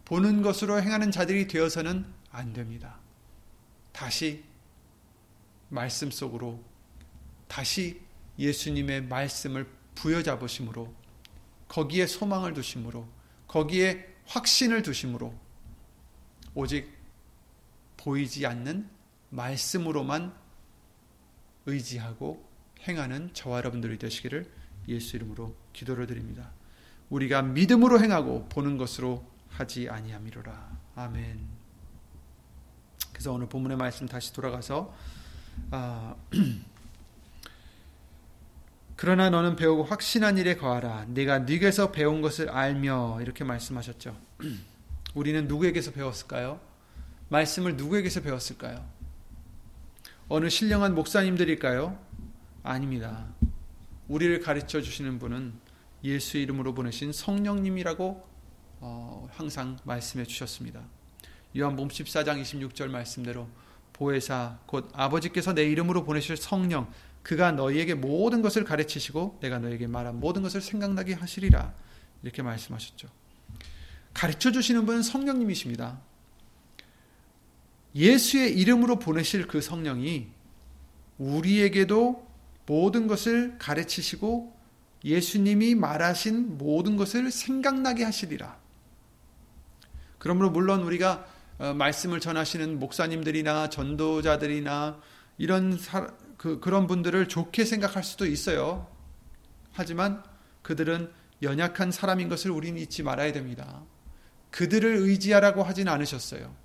보는 0.05 0.41
것으로 0.41 0.81
행하는 0.81 1.11
자들이 1.11 1.47
되어서는 1.47 2.05
안 2.31 2.53
됩니다. 2.53 2.99
다시 3.91 4.43
말씀 5.69 6.11
속으로 6.11 6.63
다시 7.47 8.01
예수님의 8.37 9.03
말씀을 9.03 9.67
부여잡으심으로 9.95 10.93
거기에 11.67 12.07
소망을 12.07 12.53
두심으로 12.53 13.07
거기에 13.47 14.07
확신을 14.25 14.81
두심으로 14.81 15.33
오직 16.53 16.91
보이지 17.97 18.45
않는 18.45 18.89
말씀으로만 19.29 20.35
의지하고 21.65 22.49
행하는 22.87 23.33
저와 23.33 23.57
여러분들이 23.57 23.97
되시기를 23.97 24.51
예수 24.87 25.15
이름으로 25.15 25.55
기도를 25.73 26.07
드립니다. 26.07 26.51
우리가 27.11 27.43
믿음으로 27.43 28.01
행하고 28.01 28.47
보는 28.49 28.77
것으로 28.77 29.23
하지 29.49 29.89
아니함이로라. 29.89 30.79
아멘. 30.95 31.39
그래서 33.11 33.33
오늘 33.33 33.47
본문의 33.47 33.77
말씀 33.77 34.07
다시 34.07 34.33
돌아가서 34.33 34.95
아, 35.71 36.15
그러나 38.95 39.29
너는 39.29 39.57
배우고 39.57 39.83
확신한 39.83 40.37
일에 40.37 40.55
거하라. 40.55 41.05
네가 41.09 41.39
네게서 41.39 41.91
배운 41.91 42.21
것을 42.21 42.49
알며 42.49 43.19
이렇게 43.21 43.43
말씀하셨죠. 43.43 44.15
우리는 45.13 45.47
누구에게서 45.47 45.91
배웠을까요? 45.91 46.61
말씀을 47.27 47.75
누구에게서 47.75 48.21
배웠을까요? 48.21 48.87
어느 50.29 50.49
신령한 50.49 50.95
목사님들일까요? 50.95 51.99
아닙니다. 52.63 53.25
우리를 54.07 54.39
가르쳐 54.39 54.81
주시는 54.81 55.19
분은 55.19 55.70
예수 56.03 56.37
이름으로 56.37 56.73
보내신 56.73 57.11
성령님이라고 57.11 58.27
어, 58.79 59.29
항상 59.31 59.77
말씀해 59.83 60.25
주셨습니다. 60.25 60.81
요한복음 61.57 61.89
14장 61.89 62.41
26절 62.41 62.87
말씀대로 62.89 63.47
보혜사 63.93 64.59
곧 64.65 64.89
아버지께서 64.93 65.53
내 65.53 65.63
이름으로 65.65 66.03
보내실 66.03 66.37
성령 66.37 66.91
그가 67.21 67.51
너희에게 67.51 67.93
모든 67.93 68.41
것을 68.41 68.63
가르치시고 68.63 69.39
내가 69.41 69.59
너에게 69.59 69.85
말한 69.85 70.19
모든 70.19 70.41
것을 70.41 70.61
생각나게 70.61 71.13
하시리라 71.13 71.73
이렇게 72.23 72.41
말씀하셨죠. 72.41 73.07
가르쳐 74.13 74.51
주시는 74.51 74.85
분은 74.85 75.03
성령님이십니다. 75.03 76.01
예수의 77.93 78.57
이름으로 78.57 78.99
보내실 78.99 79.47
그 79.47 79.61
성령이 79.61 80.27
우리에게도 81.17 82.27
모든 82.65 83.07
것을 83.07 83.57
가르치시고 83.59 84.60
예수님이 85.03 85.75
말하신 85.75 86.57
모든 86.57 86.95
것을 86.95 87.31
생각나게 87.31 88.03
하시리라. 88.03 88.59
그러므로 90.17 90.51
물론 90.51 90.83
우리가 90.83 91.25
어, 91.57 91.73
말씀을 91.73 92.19
전하시는 92.19 92.79
목사님들이나 92.79 93.69
전도자들이나 93.69 94.99
이런 95.37 95.77
사, 95.77 96.07
그, 96.37 96.59
그런 96.59 96.87
분들을 96.87 97.27
좋게 97.27 97.65
생각할 97.65 98.03
수도 98.03 98.25
있어요. 98.25 98.87
하지만 99.71 100.23
그들은 100.61 101.11
연약한 101.41 101.91
사람인 101.91 102.29
것을 102.29 102.51
우리는 102.51 102.79
잊지 102.79 103.03
말아야 103.03 103.31
됩니다. 103.31 103.83
그들을 104.51 104.97
의지하라고 104.97 105.63
하진 105.63 105.87
않으셨어요. 105.87 106.55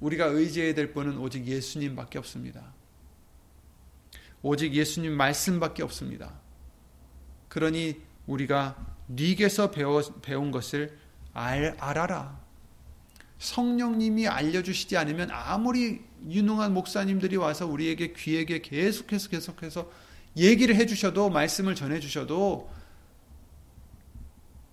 우리가 0.00 0.26
의지해야 0.26 0.74
될 0.74 0.92
분은 0.92 1.18
오직 1.18 1.46
예수님밖에 1.46 2.18
없습니다. 2.18 2.74
오직 4.42 4.74
예수님 4.74 5.12
말씀밖에 5.12 5.82
없습니다. 5.82 6.43
그러니 7.48 8.00
우리가 8.26 8.76
네게서 9.06 9.70
배워, 9.70 10.02
배운 10.22 10.50
것을 10.50 10.98
알, 11.32 11.76
알아라. 11.78 12.40
성령님이 13.38 14.28
알려주시지 14.28 14.96
않으면 14.96 15.30
아무리 15.30 16.00
유능한 16.28 16.72
목사님들이 16.72 17.36
와서 17.36 17.66
우리에게 17.66 18.14
귀에게 18.14 18.62
계속해서 18.62 19.28
계속해서 19.28 19.90
얘기를 20.36 20.74
해주셔도 20.76 21.30
말씀을 21.30 21.74
전해주셔도 21.74 22.70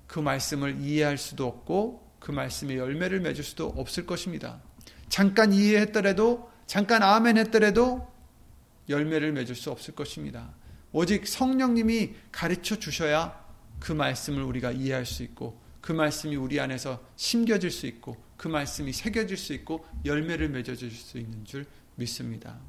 그 0.07 0.19
말씀을 0.19 0.79
이해할 0.81 1.17
수도 1.17 1.47
없고 1.47 2.11
그 2.19 2.31
말씀의 2.31 2.77
열매를 2.77 3.19
맺을 3.21 3.43
수도 3.43 3.67
없을 3.67 4.05
것입니다. 4.05 4.61
잠깐 5.09 5.53
이해했더라도 5.53 6.49
잠깐 6.67 7.03
아멘 7.03 7.37
했더라도 7.37 8.09
열매를 8.87 9.33
맺을 9.33 9.55
수 9.55 9.71
없을 9.71 9.93
것입니다. 9.93 10.53
오직 10.93 11.27
성령님이 11.27 12.15
가르쳐 12.31 12.77
주셔야 12.77 13.39
그 13.79 13.91
말씀을 13.91 14.43
우리가 14.43 14.71
이해할 14.71 15.05
수 15.05 15.23
있고 15.23 15.59
그 15.81 15.91
말씀이 15.91 16.35
우리 16.35 16.59
안에서 16.59 17.01
심겨질 17.15 17.71
수 17.71 17.87
있고 17.87 18.21
그 18.37 18.47
말씀이 18.47 18.93
새겨질 18.93 19.37
수 19.37 19.53
있고 19.53 19.85
열매를 20.05 20.49
맺어줄 20.49 20.91
수 20.91 21.17
있는 21.17 21.43
줄 21.45 21.65
믿습니다. 21.95 22.59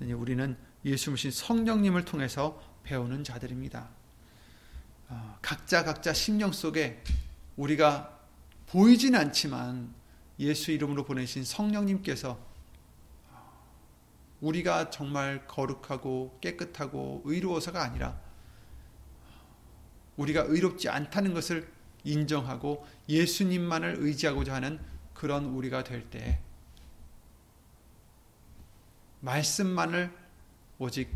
우리는 0.00 0.56
예수님 0.84 1.30
성령님을 1.30 2.04
통해서 2.04 2.62
배우는 2.84 3.24
자들입니다. 3.24 3.88
어, 5.08 5.38
각자 5.40 5.84
각자 5.84 6.12
심령 6.12 6.52
속에 6.52 7.02
우리가 7.56 8.18
보이진 8.66 9.14
않지만 9.14 9.94
예수 10.38 10.70
이름으로 10.70 11.04
보내신 11.04 11.44
성령님께서 11.44 12.38
우리가 14.46 14.90
정말 14.90 15.46
거룩하고 15.46 16.38
깨끗하고 16.40 17.22
의로워서가 17.24 17.82
아니라 17.82 18.20
우리가 20.16 20.42
의롭지 20.46 20.88
않다는 20.88 21.34
것을 21.34 21.70
인정하고 22.04 22.86
예수님만을 23.08 23.96
의지하고자 23.98 24.54
하는 24.54 24.78
그런 25.14 25.46
우리가 25.46 25.82
될 25.84 26.08
때 26.10 26.40
말씀만을 29.20 30.16
오직 30.78 31.12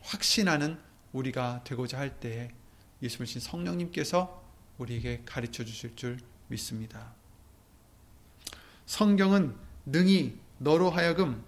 확신하는 0.00 0.80
우리가 1.12 1.62
되고자 1.64 1.98
할 1.98 2.18
때에 2.18 2.50
예수님 3.02 3.40
성령님께서 3.40 4.42
우리에게 4.78 5.22
가르쳐 5.26 5.64
주실 5.64 5.96
줄 5.96 6.18
믿습니다. 6.48 7.12
성경은 8.86 9.54
능히 9.84 10.38
너로 10.58 10.90
하여금 10.90 11.44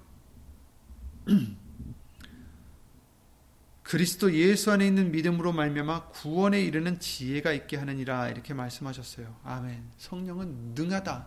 그리스도 3.82 4.32
예수 4.32 4.70
안에 4.70 4.86
있는 4.86 5.10
믿음으로 5.10 5.52
말미암아 5.52 6.10
구원에 6.10 6.62
이르는 6.62 7.00
지혜가 7.00 7.52
있게 7.52 7.76
하느니라 7.76 8.28
이렇게 8.28 8.54
말씀하셨어요. 8.54 9.36
아멘. 9.42 9.82
성령은 9.98 10.74
능하다. 10.76 11.26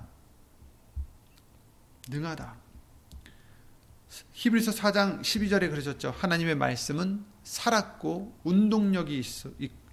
능하다. 2.10 2.56
히브리서 4.32 4.72
4장 4.72 5.22
12절에 5.22 5.70
그러셨죠. 5.70 6.14
하나님의 6.18 6.56
말씀은 6.56 7.26
살았고 7.44 8.40
운동력이 8.44 9.22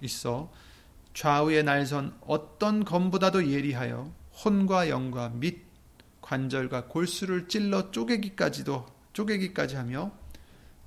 있어, 0.01 0.51
좌우의 1.13 1.63
날선 1.63 2.17
어떤 2.21 2.85
검보다도 2.85 3.51
예리하여 3.51 4.13
혼과 4.45 4.87
영과 4.87 5.27
및 5.27 5.70
관절과 6.31 6.85
골수를 6.87 7.49
찔러 7.49 7.91
쪼개기까지도 7.91 8.85
쪼개기까지 9.11 9.75
하며 9.75 10.13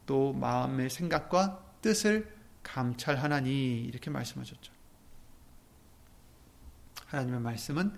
또 0.06 0.32
마음의 0.32 0.88
생각과 0.88 1.62
뜻을 1.82 2.34
감찰하나니 2.62 3.82
이렇게 3.82 4.08
말씀하셨죠. 4.08 4.72
하나님의 7.04 7.40
말씀은 7.40 7.94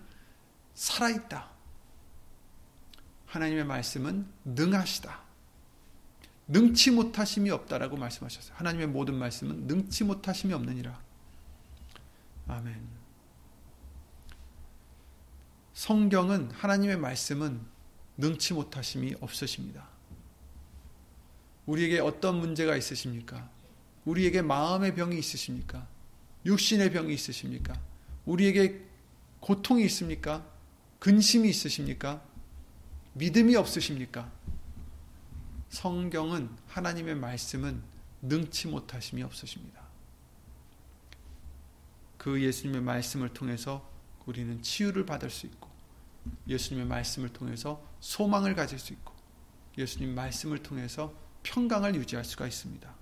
살아있다. 0.75 1.49
하나님의 3.27 3.65
말씀은 3.65 4.27
능하시다. 4.45 5.21
능치 6.49 6.91
못하심이 6.91 7.51
없다라고 7.51 7.97
말씀하셨어요. 7.97 8.57
하나님의 8.57 8.89
모든 8.89 9.15
말씀은 9.15 9.69
능치 9.69 10.03
못하심이 10.03 10.53
없느니라. 10.53 11.01
아멘. 12.49 12.96
성경은 15.77 16.53
하나님의 16.53 16.97
말씀은 16.97 17.61
능치 18.17 18.55
못하심이 18.55 19.15
없으십니다. 19.21 19.87
우리에게 21.67 22.01
어떤 22.01 22.41
문제가 22.41 22.77
있으십니까? 22.77 23.51
우리에게 24.07 24.41
마음의 24.41 24.95
병이 24.95 25.19
있으십니까? 25.19 25.87
육신의 26.47 26.93
병이 26.93 27.13
있으십니까? 27.13 27.79
우리에게 28.25 28.87
고통이 29.41 29.85
있습니까? 29.85 30.47
근심이 30.99 31.51
있으십니까? 31.51 32.25
믿음이 33.13 33.55
없으십니까? 33.57 34.33
성경은 35.69 36.57
하나님의 36.69 37.17
말씀은 37.17 37.83
능치 38.23 38.69
못하심이 38.69 39.23
없으십니다. 39.23 39.83
그 42.17 42.43
예수님의 42.43 42.81
말씀을 42.81 43.29
통해서 43.35 43.96
우리는 44.27 44.61
치유를 44.61 45.07
받을 45.07 45.31
수 45.31 45.47
있고 45.47 45.71
예수님의 46.49 46.87
말씀을 46.87 47.31
통해서 47.31 47.83
소망을 48.01 48.55
가질 48.55 48.79
수 48.79 48.93
있고 48.93 49.15
예수님 49.79 50.15
말씀을 50.15 50.63
통해서 50.63 51.15
평강을 51.43 51.95
유지할 51.95 52.25
수가 52.25 52.47
있습니다. 52.47 52.95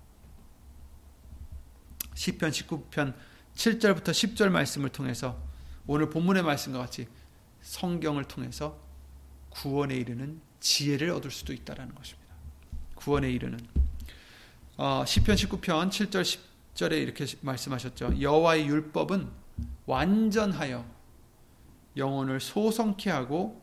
시편 2.13 2.51
19편 2.51 3.15
7절부터 3.55 4.09
10절 4.09 4.49
말씀을 4.49 4.89
통해서 4.89 5.41
오늘 5.87 6.09
본문의 6.09 6.43
말씀과 6.43 6.79
같이 6.79 7.07
성경을 7.61 8.25
통해서 8.25 8.79
구원에 9.49 9.95
이르는 9.95 10.41
지혜를 10.59 11.09
얻을 11.11 11.31
수도 11.31 11.53
있다라는 11.53 11.95
것입니다. 11.95 12.33
구원에 12.95 13.31
이르는 13.31 13.59
어, 14.77 15.03
시편 15.05 15.35
19편 15.35 15.89
7절 15.89 16.39
10절에 16.75 17.01
이렇게 17.01 17.25
말씀하셨죠. 17.41 18.21
여호와의 18.21 18.67
율법은 18.67 19.29
완전하여 19.85 20.94
영혼을 21.97 22.39
소성케 22.39 23.09
하고 23.09 23.61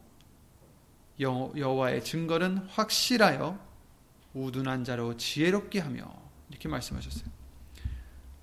여호와의 1.21 2.05
증거는 2.05 2.59
확실하여 2.69 3.59
우둔한 4.35 4.85
자로 4.85 5.17
지혜롭게 5.17 5.81
하며 5.81 6.05
이렇게 6.49 6.69
말씀하셨어요. 6.69 7.31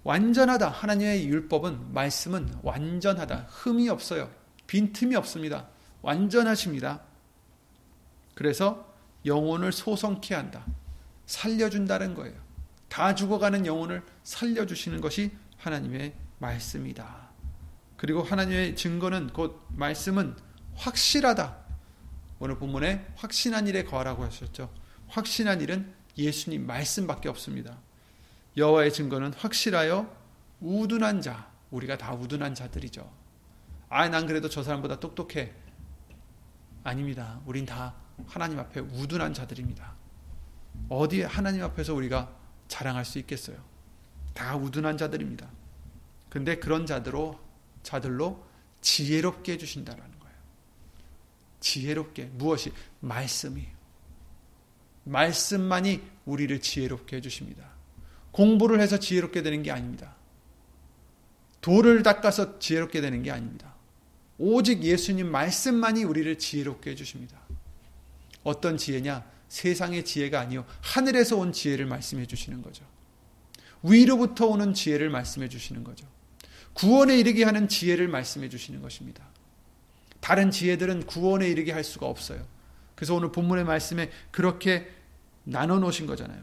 완전하다. 0.03 0.69
하나님의 0.69 1.27
율법은 1.27 1.93
말씀은 1.93 2.59
완전하다. 2.63 3.47
흠이 3.49 3.89
없어요. 3.89 4.31
빈틈이 4.67 5.15
없습니다. 5.15 5.67
완전하십니다. 6.01 7.01
그래서 8.33 8.93
영혼을 9.25 9.71
소성케 9.71 10.33
한다. 10.33 10.65
살려준다는 11.25 12.15
거예요. 12.15 12.35
다 12.87 13.13
죽어가는 13.13 13.65
영혼을 13.65 14.03
살려주시는 14.23 15.01
것이 15.01 15.31
하나님의 15.57 16.13
말씀이다. 16.39 17.28
그리고 18.00 18.24
하나님의 18.24 18.78
증거는 18.78 19.28
곧 19.34 19.62
말씀은 19.76 20.34
확실하다. 20.76 21.58
오늘 22.39 22.58
본문에 22.58 23.06
확신한 23.18 23.68
일에 23.68 23.84
거하라고 23.84 24.24
하셨죠. 24.24 24.74
확신한 25.10 25.60
일은 25.60 25.93
예수님 26.18 26.66
말씀밖에 26.66 27.28
없습니다. 27.28 27.78
여호와의 28.56 28.93
증거는 28.93 29.34
확실하여 29.34 30.16
우둔한 30.62 31.22
자, 31.22 31.52
우리가 31.72 31.97
다 31.97 32.14
우둔한 32.14 32.56
자들이죠. 32.56 33.12
아, 33.89 34.08
난 34.08 34.26
그래도 34.28 34.47
저 34.47 34.64
사람보다 34.64 35.02
똑똑해. 35.02 35.52
아닙니다. 36.86 37.41
우린 37.45 37.66
다 37.66 37.95
하나님 38.28 38.60
앞에 38.60 38.80
우둔한 38.80 39.34
자들입니다. 39.34 39.93
어디 40.88 41.24
하나님 41.24 41.66
앞에서 41.66 41.93
우리가 41.95 42.34
자랑할 42.70 43.04
수 43.04 43.20
있겠어요? 43.20 43.58
다 44.34 44.56
우둔한 44.56 44.97
자들입니다. 44.97 45.50
근데 46.30 46.60
그런 46.60 46.86
자들로 46.86 47.49
자들로 47.89 48.45
지혜롭게 48.81 49.53
해주신다라는 49.53 50.19
거예요. 50.19 50.35
지혜롭게 51.59 52.25
무엇이 52.25 52.71
말씀이 52.99 53.65
말씀만이 55.05 56.01
우리를 56.25 56.61
지혜롭게 56.61 57.17
해주십니다. 57.17 57.67
공부를 58.31 58.79
해서 58.79 58.99
지혜롭게 58.99 59.41
되는 59.41 59.63
게 59.63 59.71
아닙니다. 59.71 60.15
돌을 61.61 62.03
닦아서 62.03 62.59
지혜롭게 62.59 63.01
되는 63.01 63.23
게 63.23 63.31
아닙니다. 63.31 63.73
오직 64.37 64.83
예수님 64.83 65.27
말씀만이 65.31 66.03
우리를 66.03 66.37
지혜롭게 66.37 66.91
해주십니다. 66.91 67.39
어떤 68.43 68.77
지혜냐? 68.77 69.25
세상의 69.47 70.05
지혜가 70.05 70.39
아니요. 70.39 70.63
하늘에서 70.81 71.37
온 71.37 71.51
지혜를 71.51 71.87
말씀해 71.87 72.27
주시는 72.27 72.61
거죠. 72.61 72.85
위로부터 73.81 74.45
오는 74.45 74.75
지혜를 74.75 75.09
말씀해 75.09 75.49
주시는 75.49 75.83
거죠. 75.83 76.07
구원에 76.80 77.17
이르게 77.17 77.43
하는 77.43 77.67
지혜를 77.67 78.07
말씀해 78.07 78.47
주시는 78.47 78.82
것입니다. 78.82 79.25
다른 80.21 80.49
지혜들은 80.49 81.07
구원에 81.07 81.45
이르게 81.45 81.73
할 81.73 81.84
수가 81.84 82.05
없어요. 82.05 82.45
그래서 82.95 83.15
오늘 83.15 83.34
본문의 83.34 83.65
말씀에 83.65 84.09
그렇게 84.32 84.89
나눠 85.43 85.77
놓으신 85.80 86.05
거잖아요. 86.05 86.41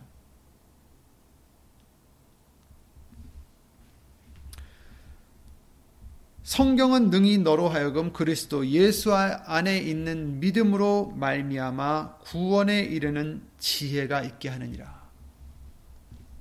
성경은 6.43 7.09
능히 7.09 7.39
너로 7.39 7.71
하여금 7.71 8.13
그리스도 8.13 8.67
예수 8.67 9.15
안에 9.15 9.79
있는 9.79 10.39
믿음으로 10.39 11.15
말미암아 11.17 12.19
구원에 12.19 12.81
이르는 12.81 13.43
지혜가 13.59 14.21
있게 14.23 14.51
하느니라. 14.51 15.03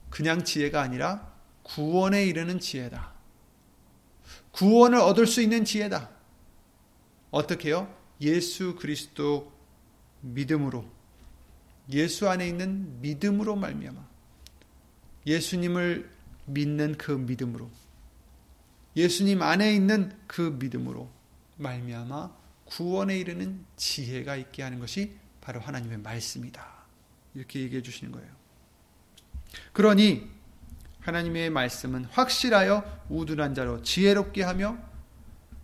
그냥 0.09 0.43
지혜가 0.43 0.81
아니라 0.81 1.33
구원에 1.63 2.25
이르는 2.25 2.59
지혜다. 2.59 3.14
구원을 4.55 4.99
얻을 4.99 5.27
수 5.27 5.41
있는 5.41 5.65
지혜다. 5.65 6.09
어떻게요? 7.29 7.93
예수 8.21 8.75
그리스도 8.75 9.51
믿음으로 10.21 10.85
예수 11.91 12.29
안에 12.29 12.47
있는 12.47 13.01
믿음으로 13.01 13.57
말미암아 13.57 14.07
예수님을 15.27 16.09
믿는 16.45 16.97
그 16.97 17.11
믿음으로 17.11 17.69
예수님 18.95 19.41
안에 19.41 19.75
있는 19.75 20.17
그 20.25 20.55
믿음으로 20.57 21.09
말미암아 21.57 22.33
구원에 22.63 23.19
이르는 23.19 23.65
지혜가 23.75 24.37
있게 24.37 24.63
하는 24.63 24.79
것이 24.79 25.17
바로 25.41 25.59
하나님의 25.59 25.97
말씀이다. 25.97 26.65
이렇게 27.33 27.59
얘기해 27.59 27.81
주시는 27.81 28.13
거예요. 28.13 28.29
그러니 29.73 30.34
하나님의 31.05 31.51
말씀은 31.51 32.05
확실하여 32.05 32.83
우둔한 33.09 33.53
자로 33.53 33.83
지혜롭게 33.83 34.41
하며 34.41 34.75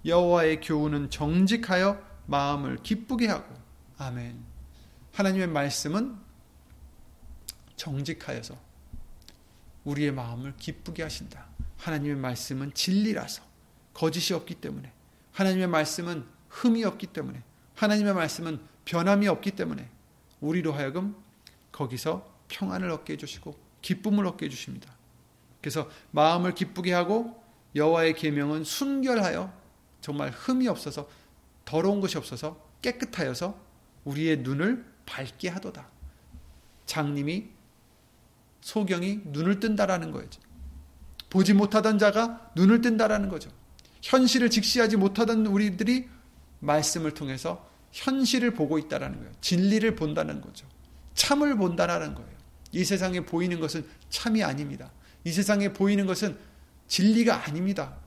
여호와의 0.06 0.62
교훈은 0.62 1.10
정직하여 1.10 2.00
마음을 2.28 2.78
기쁘게 2.84 3.28
하고 3.28 3.56
아멘. 3.98 4.40
하나님의 5.14 5.48
말씀은 5.48 6.16
정직하여서 7.76 8.56
우리의 9.84 10.12
마음을 10.12 10.54
기쁘게 10.58 11.02
하신다. 11.02 11.48
하나님의 11.78 12.18
말씀은 12.18 12.76
진리라서 12.76 13.42
거짓이 13.96 14.36
없기 14.36 14.56
때문에 14.56 14.94
하나님의 15.32 15.66
말씀은 15.68 16.24
흠이 16.50 16.84
없기 16.84 17.08
때문에 17.08 17.42
하나님의 17.74 18.14
말씀은 18.14 18.62
변함이 18.86 19.28
없기 19.28 19.52
때문에 19.52 19.90
우리로 20.40 20.74
하여금 20.74 21.16
거기서 21.72 22.32
평안을 22.48 22.92
얻게 22.92 23.14
해주시고 23.14 23.58
기쁨을 23.82 24.28
얻게 24.28 24.46
해주십니다. 24.46 25.01
그래서 25.62 25.90
마음을 26.12 26.54
기쁘게 26.54 26.92
하고 26.92 27.42
여호와의 27.76 28.16
계명은 28.16 28.64
순결하여 28.64 29.54
정말 30.02 30.32
흠이 30.32 30.68
없어서 30.68 31.08
더러운 31.64 32.02
것이 32.02 32.18
없어서 32.18 32.70
깨끗하여서 32.82 33.58
우리의 34.04 34.38
눈을 34.38 34.86
밝게 35.06 35.50
하도다. 35.50 35.88
장님이 36.86 37.50
소경이 38.62 39.22
눈을 39.26 39.60
뜬다라는 39.60 40.12
거예요. 40.12 40.28
보지 41.30 41.54
못하던 41.54 41.98
자가 41.98 42.52
눈을 42.56 42.82
뜬다라는 42.82 43.30
거죠. 43.30 43.50
현실을 44.02 44.50
직시하지 44.50 44.98
못하던 44.98 45.46
우리들이 45.46 46.10
말씀을 46.60 47.14
통해서 47.14 47.70
현실을 47.92 48.54
보고 48.54 48.78
있다라는 48.78 49.20
거예요. 49.20 49.32
진리를 49.42 49.96
본다는 49.96 50.42
거죠. 50.42 50.68
참을 51.14 51.58
본다라는 51.58 52.16
거예요. 52.16 52.32
이 52.72 52.84
세상에 52.84 53.22
보이는 53.22 53.60
것은 53.60 53.86
참이 54.10 54.44
아닙니다. 54.44 54.92
이 55.24 55.32
세상에 55.32 55.74
보이는 55.74 56.06
것은 56.06 56.38
진리가 56.88 57.46
아닙니다. 57.46 57.98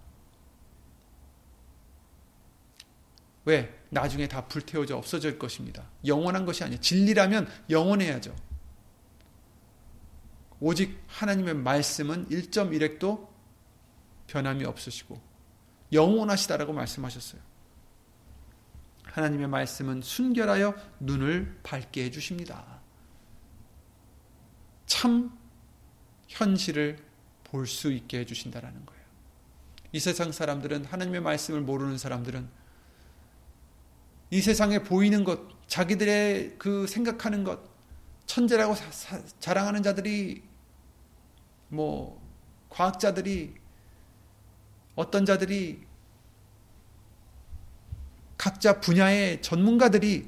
왜? 3.45 3.75
나중에 3.91 4.27
다 4.27 4.47
불태워져 4.47 4.97
없어질 4.97 5.39
것입니다. 5.39 5.89
영원한 6.07 6.45
것이 6.45 6.65
아니에요. 6.65 6.81
진리라면 6.81 7.49
영원해야죠. 7.71 8.35
오직 10.61 10.99
하나님의 11.09 11.55
말씀은 11.55 12.29
1.1핵도 12.29 13.29
변함이 14.27 14.65
없으시고 14.65 15.21
영원하시다라고 15.93 16.73
말씀하셨어요. 16.73 17.41
하나님의 19.05 19.47
말씀은 19.47 20.03
순결하여 20.03 20.75
눈을 21.01 21.61
밝게 21.63 22.05
해주십니다. 22.05 22.81
참 24.87 25.37
현실을 26.35 26.99
볼 27.45 27.67
수 27.67 27.93
있게 27.93 28.19
해주신다라는 28.21 28.85
거예요. 28.85 29.05
이 29.93 30.01
세상 30.01 30.33
사람들은 30.33 30.87
하나님의 30.87 31.21
말씀을 31.21 31.61
모르는 31.61 31.99
사람들은 31.99 32.49
이 34.31 34.41
세상에 34.41 34.81
보이는 34.81 35.23
것, 35.23 35.41
자기들의 35.69 36.57
그 36.59 36.89
생각하는 36.89 37.45
것, 37.45 37.61
천재라고 38.27 38.75
사, 38.75 38.91
사, 38.91 39.23
자랑하는 39.39 39.85
자들이 39.85 40.43
뭐 41.69 42.21
과학자들이 42.71 43.55
어떤 44.97 45.25
자들이 45.25 45.83
각자 48.37 48.81
분야의 48.81 49.43
전문가들이 49.43 50.27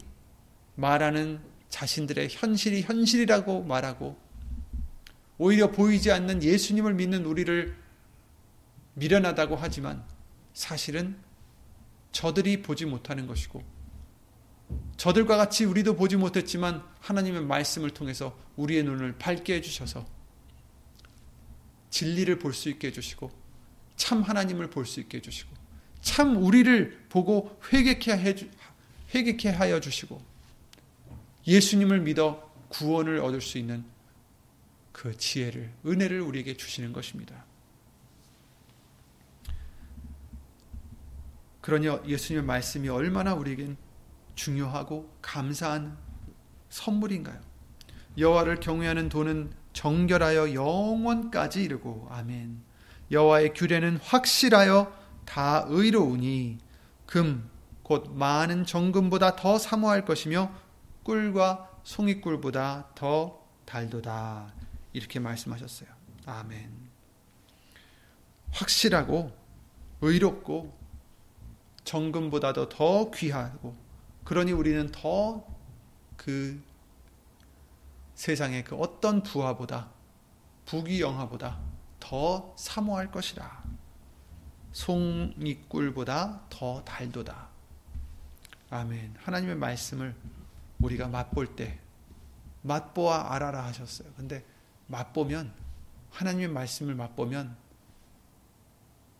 말하는 0.76 1.40
자신들의 1.68 2.28
현실이 2.30 2.82
현실이라고 2.82 3.64
말하고 3.64 4.25
오히려 5.38 5.70
보이지 5.70 6.10
않는 6.10 6.42
예수님을 6.42 6.94
믿는 6.94 7.24
우리를 7.26 7.76
미련하다고 8.94 9.56
하지만 9.56 10.04
사실은 10.54 11.16
저들이 12.12 12.62
보지 12.62 12.86
못하는 12.86 13.26
것이고 13.26 13.62
저들과 14.96 15.36
같이 15.36 15.64
우리도 15.64 15.96
보지 15.96 16.16
못했지만 16.16 16.82
하나님의 17.00 17.42
말씀을 17.42 17.90
통해서 17.90 18.36
우리의 18.56 18.82
눈을 18.84 19.18
밝게 19.18 19.54
해주셔서 19.56 20.06
진리를 21.90 22.38
볼 22.38 22.52
수 22.52 22.68
있게 22.70 22.88
해주시고 22.88 23.30
참 23.96 24.22
하나님을 24.22 24.70
볼 24.70 24.86
수 24.86 25.00
있게 25.00 25.18
해주시고 25.18 25.54
참 26.00 26.36
우리를 26.42 27.06
보고 27.08 27.58
회개케, 27.72 28.12
해주, 28.12 28.48
회개케 29.14 29.50
하여 29.50 29.80
주시고 29.80 30.20
예수님을 31.46 32.00
믿어 32.00 32.50
구원을 32.68 33.20
얻을 33.20 33.40
수 33.40 33.58
있는 33.58 33.84
그 34.96 35.16
지혜를 35.16 35.72
은혜를 35.84 36.20
우리에게 36.20 36.56
주시는 36.56 36.92
것입니다. 36.94 37.44
그러니 41.60 41.86
예수님의 42.06 42.46
말씀이 42.46 42.88
얼마나 42.88 43.34
우리에겐 43.34 43.76
중요하고 44.34 45.12
감사한 45.20 45.98
선물인가요? 46.70 47.40
여호와를 48.16 48.60
경외하는 48.60 49.08
도는 49.08 49.52
정결하여 49.74 50.54
영원까지 50.54 51.62
이르고 51.62 52.08
아멘. 52.10 52.62
여호와의 53.10 53.52
규례는 53.52 53.98
확실하여 53.98 54.96
다 55.26 55.64
의로우니 55.68 56.58
금 57.04 57.56
곧 57.86 58.10
많은 58.12 58.66
정금보다 58.66 59.36
더 59.36 59.58
사모할 59.60 60.04
것이며 60.04 60.50
꿀과 61.04 61.70
송이꿀보다 61.84 62.88
더 62.96 63.38
달도다. 63.64 64.52
이렇게 64.96 65.20
말씀하셨어요. 65.20 65.88
아멘. 66.26 66.70
확실하고 68.50 69.36
의롭고 70.00 70.76
정금보다도 71.84 72.68
더 72.68 73.10
귀하고 73.10 73.76
그러니 74.24 74.52
우리는 74.52 74.90
더 74.90 75.56
그 76.16 76.60
세상의 78.14 78.64
그 78.64 78.74
어떤 78.76 79.22
부하보다 79.22 79.90
부귀영화보다 80.64 81.60
더 82.00 82.54
사모할 82.58 83.12
것이라. 83.12 83.64
송이꿀보다 84.72 86.46
더 86.50 86.82
달도다. 86.84 87.48
아멘. 88.70 89.14
하나님의 89.18 89.54
말씀을 89.54 90.14
우리가 90.80 91.08
맛볼 91.08 91.54
때 91.54 91.78
맛보아 92.62 93.32
알아라 93.32 93.64
하셨어요. 93.66 94.08
근데 94.16 94.44
맛보면 94.86 95.52
하나님의 96.10 96.48
말씀을 96.48 96.94
맛보면 96.94 97.56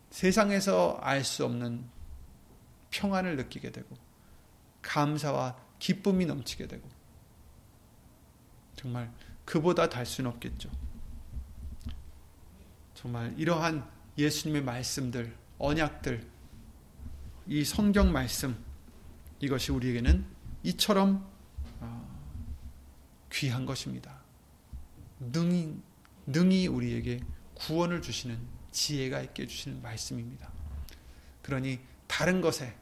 세상에서 0.09 0.99
알 1.01 1.23
수 1.23 1.45
없는 1.45 1.89
평안을 2.89 3.35
느끼게 3.35 3.71
되고 3.71 3.95
감사와 4.81 5.57
기쁨이 5.79 6.25
넘치게 6.25 6.67
되고 6.67 6.89
정말 8.75 9.11
그보다 9.45 9.89
달 9.89 10.05
수는 10.05 10.31
없겠죠. 10.31 10.69
정말 12.93 13.33
이러한 13.37 13.87
예수님의 14.17 14.63
말씀들, 14.63 15.35
언약들, 15.59 16.27
이 17.47 17.63
성경 17.63 18.11
말씀 18.11 18.57
이것이 19.39 19.71
우리에게는 19.71 20.25
이처럼 20.63 21.29
어, 21.79 22.19
귀한 23.31 23.65
것입니다. 23.65 24.16
능히, 25.19 25.75
능히 26.25 26.67
우리에게 26.67 27.21
구원을 27.55 28.01
주시는 28.01 28.37
지혜가 28.71 29.21
있게 29.21 29.43
해주시는 29.43 29.81
말씀입니다. 29.81 30.51
그러니 31.41 31.79
다른 32.07 32.41
것에 32.41 32.75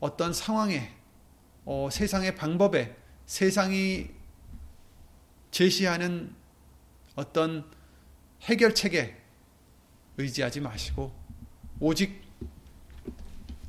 어떤 0.00 0.32
상황에 0.32 0.92
어, 1.64 1.88
세상의 1.90 2.36
방법에 2.36 2.96
세상이 3.26 4.10
제시하는 5.50 6.34
어떤 7.14 7.70
해결책에 8.42 9.16
의지하지 10.16 10.60
마시고 10.60 11.14
오직 11.80 12.22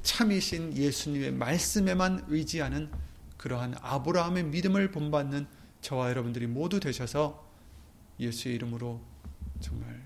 참이신 0.02 0.76
예수님의 0.76 1.32
말씀에만 1.32 2.26
의지하는 2.28 2.92
그러한 3.38 3.76
아브라함의 3.82 4.46
믿음을 4.46 4.92
본받는 4.92 5.48
저와 5.82 6.10
여러분들이 6.10 6.48
모두 6.48 6.80
되셔서 6.80 7.43
예수의 8.20 8.56
이름으로 8.56 9.02
정말 9.60 10.02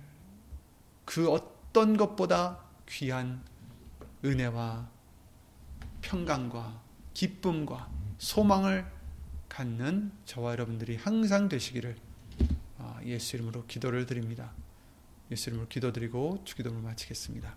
그 1.06 1.30
어떤 1.30 1.98
것보다 1.98 2.64
귀한 2.88 3.44
은혜와 4.24 4.90
평강과 6.02 6.82
기쁨과 7.14 7.90
소망을 8.18 8.86
갖는 9.50 10.12
저와 10.26 10.52
여러분들이 10.52 10.96
항상 10.96 11.50
되시기를 11.50 11.98
아, 12.78 13.00
예수 13.06 13.36
이름으로 13.36 13.66
기도를 13.66 14.06
드립니다. 14.06 14.54
예수 15.32 15.50
이름으로 15.50 15.68
기도드리고 15.68 16.44
주기도를 16.46 16.80
마치겠습니다. 16.82 17.56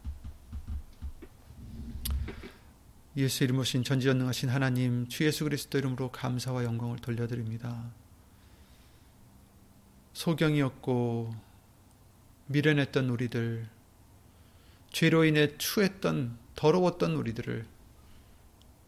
예수 3.17 3.43
이름 3.43 3.59
오신 3.59 3.83
전지전능하신 3.83 4.49
하나님 4.51 5.09
주 5.09 5.25
예수 5.25 5.45
그리스도 5.45 5.79
이름으로 5.79 6.13
감사와 6.13 6.65
영광을 6.65 6.99
돌려드립니다. 6.99 7.91
소경이었고 10.13 11.35
미련했던 12.47 13.09
우리들 13.09 13.69
죄로 14.93 15.25
인해 15.25 15.57
추했던 15.57 16.37
더러웠던 16.57 17.15
우리들을 17.15 17.67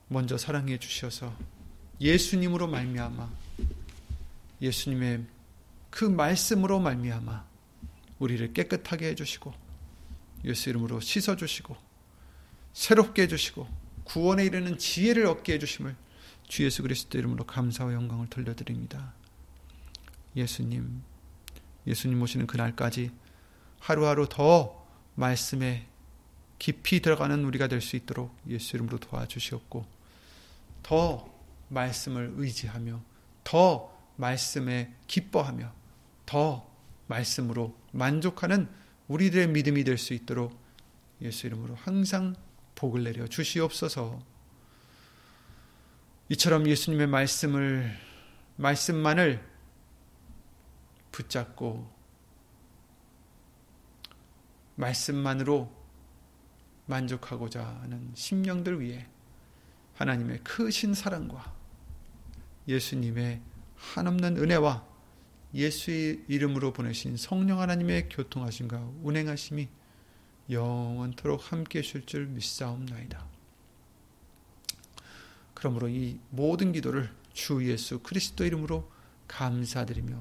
먼저 0.09 0.37
사랑해 0.37 0.79
주셔서 0.79 1.35
예수님으로 2.01 2.67
말미암아 2.67 3.31
예수님의 4.61 5.25
그 5.91 6.05
말씀으로 6.05 6.81
말미암아 6.81 7.45
우리를 8.19 8.53
깨끗하게 8.53 9.09
해 9.09 9.15
주시고 9.15 9.55
예수 10.45 10.71
이름으로 10.71 11.01
씻어 11.01 11.37
주시고 11.37 11.77
새롭게 12.73 13.23
해 13.23 13.29
주시고 13.29 13.69
구원에 14.05 14.45
이르는 14.45 14.79
지혜를 14.79 15.27
얻게 15.27 15.55
해 15.55 15.59
주심을 15.59 15.95
주 16.49 16.65
예수 16.65 16.83
그리스도 16.83 17.19
이름으로 17.19 17.45
감사와 17.45 17.95
영광을 17.95 18.29
돌려드립니다. 18.29 19.15
예수님 20.37 21.03
예수님 21.87 22.21
오시는 22.23 22.47
그날까지 22.47 23.11
하루하루 23.81 24.29
더 24.29 24.87
말씀에 25.15 25.87
깊이 26.59 27.01
들어가는 27.01 27.45
우리가 27.45 27.67
될 27.67 27.81
수 27.81 27.97
있도록 27.97 28.37
예수 28.49 28.77
이름으로 28.77 28.99
도와주시옵고 28.99 29.85
더 30.83 31.29
말씀을 31.69 32.35
의지하며 32.37 33.01
더 33.45 33.93
말씀에 34.17 34.95
기뻐하며 35.09 35.73
더 36.27 36.71
말씀으로 37.09 37.77
만족하는 37.93 38.69
우리들의 39.09 39.49
믿음이 39.49 39.85
될 39.85 39.99
수 39.99 40.15
있도록 40.15 40.57
예수 41.21 41.47
이름으로 41.47 41.75
항상 41.75 42.35
복을 42.75 43.05
내려 43.05 43.27
주시옵소서. 43.27 44.21
이처럼 46.29 46.69
예수님의 46.69 47.07
말씀을 47.09 47.97
말씀만을 48.57 49.52
붙잡고 51.13 51.89
말씀만으로 54.75 55.71
만족하고자 56.87 57.65
하는 57.83 58.11
심령들 58.15 58.81
위해 58.81 59.07
하나님의 59.95 60.41
크신 60.43 60.95
사랑과 60.95 61.55
예수님의 62.67 63.41
한없는 63.77 64.37
은혜와 64.39 64.87
예수의 65.55 66.25
이름으로 66.29 66.73
보내신 66.73 67.17
성령 67.17 67.61
하나님의 67.61 68.09
교통하심과 68.09 68.93
운행하심이 69.03 69.69
영원토록 70.51 71.53
함께 71.53 71.81
하실 71.81 72.07
줄 72.07 72.27
믿사옵나이다. 72.27 73.27
그러므로 75.55 75.89
이 75.89 76.19
모든 76.31 76.73
기도를 76.73 77.13
주 77.33 77.69
예수 77.71 78.01
그리스도 78.01 78.45
이름으로 78.45 78.91
감사드리며 79.29 80.21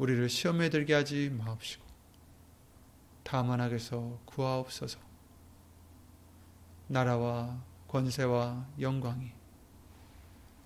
우리를 0.00 0.30
시험에 0.30 0.70
들게 0.70 0.94
하지 0.94 1.28
마옵시고 1.28 1.84
다만 3.22 3.60
악에서 3.60 4.18
구하옵소서 4.24 4.98
나라와 6.86 7.62
권세와 7.86 8.66
영광이 8.80 9.30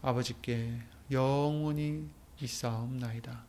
아버지께 0.03 0.81
영원히 1.11 2.09
있사옵나이다. 2.41 3.45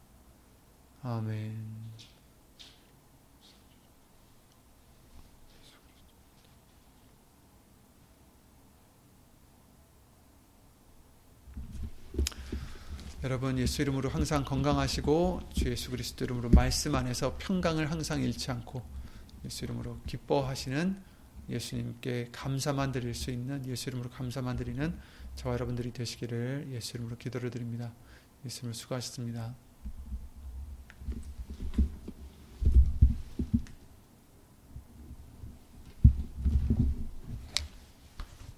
아멘. 1.03 2.14
여러분 13.25 13.57
예수 13.57 13.81
이름으로 13.81 14.07
항상 14.09 14.45
건강하시고 14.45 15.49
주 15.51 15.71
예수 15.71 15.89
그리스도 15.89 16.25
이름으로 16.25 16.51
말씀 16.51 16.93
안에서 16.93 17.37
평강을 17.39 17.89
항상 17.89 18.21
잃지 18.21 18.51
않고 18.51 18.83
예수 19.43 19.65
이름으로 19.65 19.97
기뻐하시는 20.05 20.95
예수님께 21.49 22.29
감사만 22.31 22.91
드릴 22.91 23.15
수 23.15 23.31
있는 23.31 23.65
예수 23.65 23.89
이름으로 23.89 24.11
감사만 24.11 24.57
드리는 24.57 24.95
저와 25.33 25.55
여러분들이 25.55 25.91
되시기를 25.91 26.67
예수 26.73 26.97
이름으로 26.97 27.17
기도를 27.17 27.49
드립니다. 27.49 27.91
예수 28.45 28.59
이름으로 28.59 28.75
수고하셨습니다. 28.75 29.55